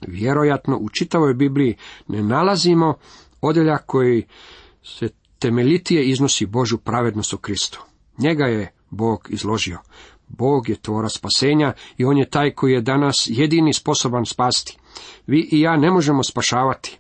Vjerojatno 0.07 0.77
u 0.77 0.89
čitavoj 0.89 1.35
Bibliji 1.35 1.77
ne 2.09 2.23
nalazimo 2.23 2.95
odjeljak 3.41 3.87
koji 3.87 4.27
se 4.83 5.09
temeljitije 5.39 6.05
iznosi 6.05 6.47
Božu 6.47 6.79
pravednost 6.79 7.33
u 7.33 7.39
Kristu. 7.39 7.85
Njega 8.19 8.45
je 8.45 8.73
Bog 8.91 9.27
izložio. 9.31 9.79
Bog 10.29 10.69
je 10.69 10.77
tvora 10.77 11.09
spasenja 11.09 11.73
i 11.97 12.05
On 12.05 12.19
je 12.19 12.31
taj 12.31 12.51
koji 12.51 12.73
je 12.73 12.81
danas 12.81 13.27
jedini 13.27 13.73
sposoban 13.73 14.27
spasti. 14.27 14.79
Vi 15.27 15.49
i 15.53 15.61
ja 15.61 15.77
ne 15.77 15.91
možemo 15.91 16.23
spašavati. 16.23 16.99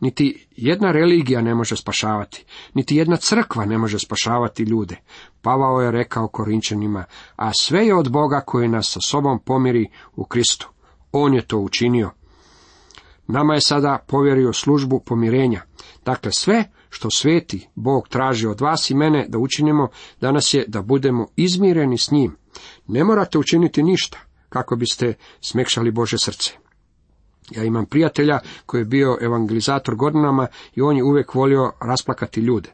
Niti 0.00 0.46
jedna 0.56 0.92
religija 0.92 1.40
ne 1.40 1.54
može 1.54 1.76
spašavati, 1.76 2.44
niti 2.74 2.96
jedna 2.96 3.16
crkva 3.16 3.64
ne 3.64 3.78
može 3.78 3.98
spašavati 3.98 4.62
ljude. 4.62 4.96
Pavao 5.42 5.80
je 5.80 5.90
rekao 5.90 6.28
Korinčanima, 6.28 7.04
a 7.36 7.50
sve 7.52 7.86
je 7.86 7.94
od 7.94 8.10
Boga 8.10 8.40
koji 8.40 8.68
nas 8.68 8.90
sa 8.92 9.00
sobom 9.06 9.38
pomiri 9.38 9.86
u 10.16 10.24
Kristu. 10.24 10.68
On 11.12 11.34
je 11.34 11.42
to 11.42 11.58
učinio. 11.58 12.10
Nama 13.30 13.54
je 13.54 13.60
sada 13.60 13.98
povjerio 14.06 14.52
službu 14.52 15.00
pomirenja. 15.00 15.62
Dakle, 16.04 16.32
sve 16.32 16.64
što 16.88 17.10
sveti 17.10 17.68
Bog 17.74 18.08
traži 18.08 18.46
od 18.46 18.60
vas 18.60 18.90
i 18.90 18.94
mene 18.94 19.26
da 19.28 19.38
učinimo 19.38 19.88
danas 20.20 20.54
je 20.54 20.64
da 20.68 20.82
budemo 20.82 21.26
izmireni 21.36 21.98
s 21.98 22.10
njim. 22.10 22.36
Ne 22.86 23.04
morate 23.04 23.38
učiniti 23.38 23.82
ništa 23.82 24.18
kako 24.48 24.76
biste 24.76 25.14
smekšali 25.40 25.90
Bože 25.90 26.18
srce. 26.18 26.52
Ja 27.50 27.64
imam 27.64 27.86
prijatelja 27.86 28.38
koji 28.66 28.80
je 28.80 28.84
bio 28.84 29.18
evangelizator 29.20 29.94
godinama 29.94 30.46
i 30.74 30.80
on 30.80 30.96
je 30.96 31.04
uvijek 31.04 31.34
volio 31.34 31.72
rasplakati 31.80 32.40
ljude. 32.40 32.72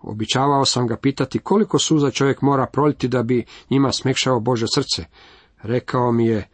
Običavao 0.00 0.64
sam 0.64 0.86
ga 0.86 0.96
pitati 0.96 1.38
koliko 1.38 1.78
suza 1.78 2.10
čovjek 2.10 2.42
mora 2.42 2.66
proliti 2.66 3.08
da 3.08 3.22
bi 3.22 3.44
njima 3.70 3.92
smekšao 3.92 4.40
Bože 4.40 4.66
srce. 4.74 5.04
Rekao 5.62 6.12
mi 6.12 6.26
je, 6.26 6.48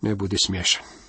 ne 0.00 0.14
budi 0.14 0.36
smiješan. 0.44 1.05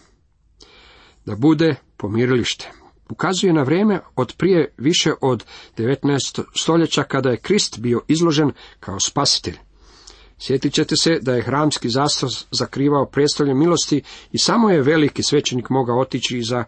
Da 1.28 1.36
bude 1.36 1.76
pomirilište. 1.98 2.72
Ukazuje 3.10 3.54
na 3.54 3.64
vrijeme 3.64 4.00
od 4.16 4.34
prije 4.38 4.74
više 4.78 5.14
od 5.22 5.46
19. 5.78 6.44
stoljeća 6.56 7.04
kada 7.04 7.30
je 7.30 7.38
Krist 7.38 7.80
bio 7.80 8.02
izložen 8.08 8.52
kao 8.80 9.00
spasitelj. 9.00 9.58
Sjetit 10.40 10.74
ćete 10.74 10.96
se 10.96 11.20
da 11.22 11.34
je 11.34 11.42
hramski 11.42 11.90
zastor 11.90 12.30
zakrivao 12.52 13.06
prestolje 13.06 13.54
milosti 13.54 14.04
i 14.32 14.38
samo 14.38 14.70
je 14.70 14.82
veliki 14.82 15.24
svećenik 15.24 15.70
mogao 15.70 16.00
otići 16.00 16.38
iza 16.38 16.64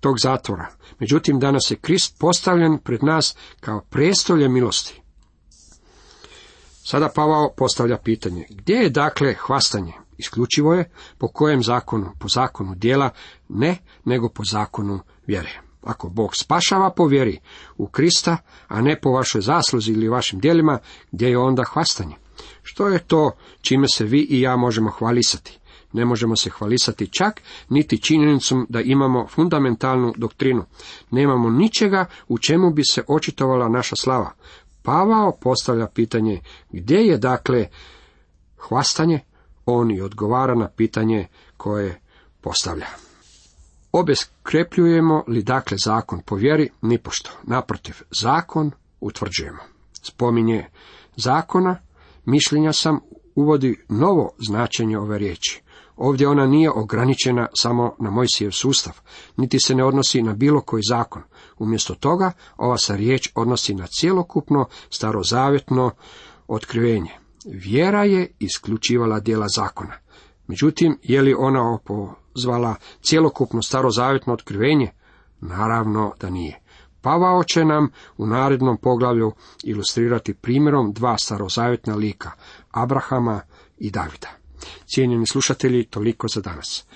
tog 0.00 0.18
zatvora. 0.18 0.68
Međutim, 0.98 1.40
danas 1.40 1.70
je 1.70 1.76
Krist 1.76 2.16
postavljen 2.18 2.78
pred 2.78 3.02
nas 3.02 3.36
kao 3.60 3.80
prestolje 3.90 4.48
milosti. 4.48 5.00
Sada 6.84 7.08
Pavao 7.14 7.54
postavlja 7.56 7.98
pitanje, 7.98 8.46
gdje 8.50 8.74
je 8.74 8.90
dakle 8.90 9.34
hvastanje? 9.34 9.92
Isključivo 10.18 10.74
je 10.74 10.90
po 11.18 11.28
kojem 11.28 11.62
zakonu? 11.62 12.10
Po 12.18 12.28
zakonu 12.28 12.74
dijela? 12.74 13.10
Ne, 13.48 13.76
nego 14.04 14.28
po 14.28 14.44
zakonu 14.44 15.00
vjere. 15.26 15.60
Ako 15.82 16.08
Bog 16.08 16.36
spašava 16.36 16.90
po 16.90 17.06
vjeri 17.06 17.40
u 17.76 17.86
Krista, 17.86 18.36
a 18.68 18.80
ne 18.80 19.00
po 19.00 19.10
vašoj 19.10 19.40
zasluzi 19.40 19.92
ili 19.92 20.08
vašim 20.08 20.40
dijelima, 20.40 20.78
gdje 21.12 21.28
je 21.28 21.38
onda 21.38 21.64
hvastanje? 21.64 22.16
Što 22.62 22.88
je 22.88 22.98
to 22.98 23.30
čime 23.60 23.86
se 23.88 24.04
vi 24.04 24.26
i 24.30 24.40
ja 24.40 24.56
možemo 24.56 24.90
hvalisati? 24.90 25.58
Ne 25.92 26.04
možemo 26.04 26.36
se 26.36 26.50
hvalisati 26.50 27.06
čak 27.06 27.42
niti 27.68 28.02
činjenicom 28.02 28.66
da 28.68 28.80
imamo 28.80 29.26
fundamentalnu 29.26 30.14
doktrinu. 30.16 30.64
Nemamo 31.10 31.50
ničega 31.50 32.06
u 32.28 32.38
čemu 32.38 32.70
bi 32.70 32.84
se 32.84 33.02
očitovala 33.08 33.68
naša 33.68 33.96
slava. 33.96 34.32
Pavao 34.82 35.36
postavlja 35.40 35.86
pitanje 35.86 36.40
gdje 36.70 36.96
je 36.96 37.18
dakle 37.18 37.66
hvastanje? 38.56 39.20
On 39.70 39.90
i 39.90 40.00
odgovara 40.00 40.54
na 40.54 40.68
pitanje 40.68 41.26
koje 41.56 42.00
postavlja. 42.40 42.86
Obeskrepljujemo 43.92 45.24
li 45.26 45.42
dakle 45.42 45.76
zakon 45.84 46.20
po 46.26 46.34
vjeri? 46.34 46.70
Nipošto. 46.82 47.30
Naprotiv, 47.42 47.94
zakon 48.20 48.70
utvrđujemo. 49.00 49.58
Spominje 50.02 50.66
zakona, 51.16 51.76
mišljenja 52.24 52.72
sam 52.72 53.00
uvodi 53.34 53.84
novo 53.88 54.30
značenje 54.48 54.98
ove 54.98 55.18
riječi. 55.18 55.62
Ovdje 55.96 56.28
ona 56.28 56.46
nije 56.46 56.70
ograničena 56.70 57.46
samo 57.54 57.96
na 57.98 58.10
Mojsijev 58.10 58.50
sustav, 58.50 59.00
niti 59.36 59.60
se 59.60 59.74
ne 59.74 59.84
odnosi 59.84 60.22
na 60.22 60.34
bilo 60.34 60.60
koji 60.60 60.82
zakon. 60.88 61.22
Umjesto 61.58 61.94
toga, 61.94 62.32
ova 62.56 62.78
se 62.78 62.96
riječ 62.96 63.30
odnosi 63.34 63.74
na 63.74 63.86
cjelokupno 63.86 64.66
starozavjetno 64.90 65.90
otkrivenje. 66.48 67.27
Vjera 67.52 68.04
je 68.04 68.30
isključivala 68.38 69.20
dijela 69.20 69.46
zakona. 69.48 69.94
Međutim, 70.46 70.98
je 71.02 71.22
li 71.22 71.34
ona 71.38 71.74
opozvala 71.74 72.74
cjelokupno 73.02 73.62
starozavjetno 73.62 74.32
otkrivenje? 74.32 74.90
Naravno 75.40 76.12
da 76.20 76.30
nije. 76.30 76.60
Pavao 77.00 77.44
će 77.44 77.64
nam 77.64 77.90
u 78.16 78.26
narednom 78.26 78.76
poglavlju 78.76 79.32
ilustrirati 79.64 80.34
primjerom 80.34 80.92
dva 80.92 81.18
starozavjetna 81.18 81.94
lika, 81.94 82.30
Abrahama 82.70 83.40
i 83.78 83.90
Davida. 83.90 84.28
Cijenjeni 84.86 85.26
slušatelji, 85.26 85.84
toliko 85.84 86.28
za 86.28 86.40
danas. 86.40 86.86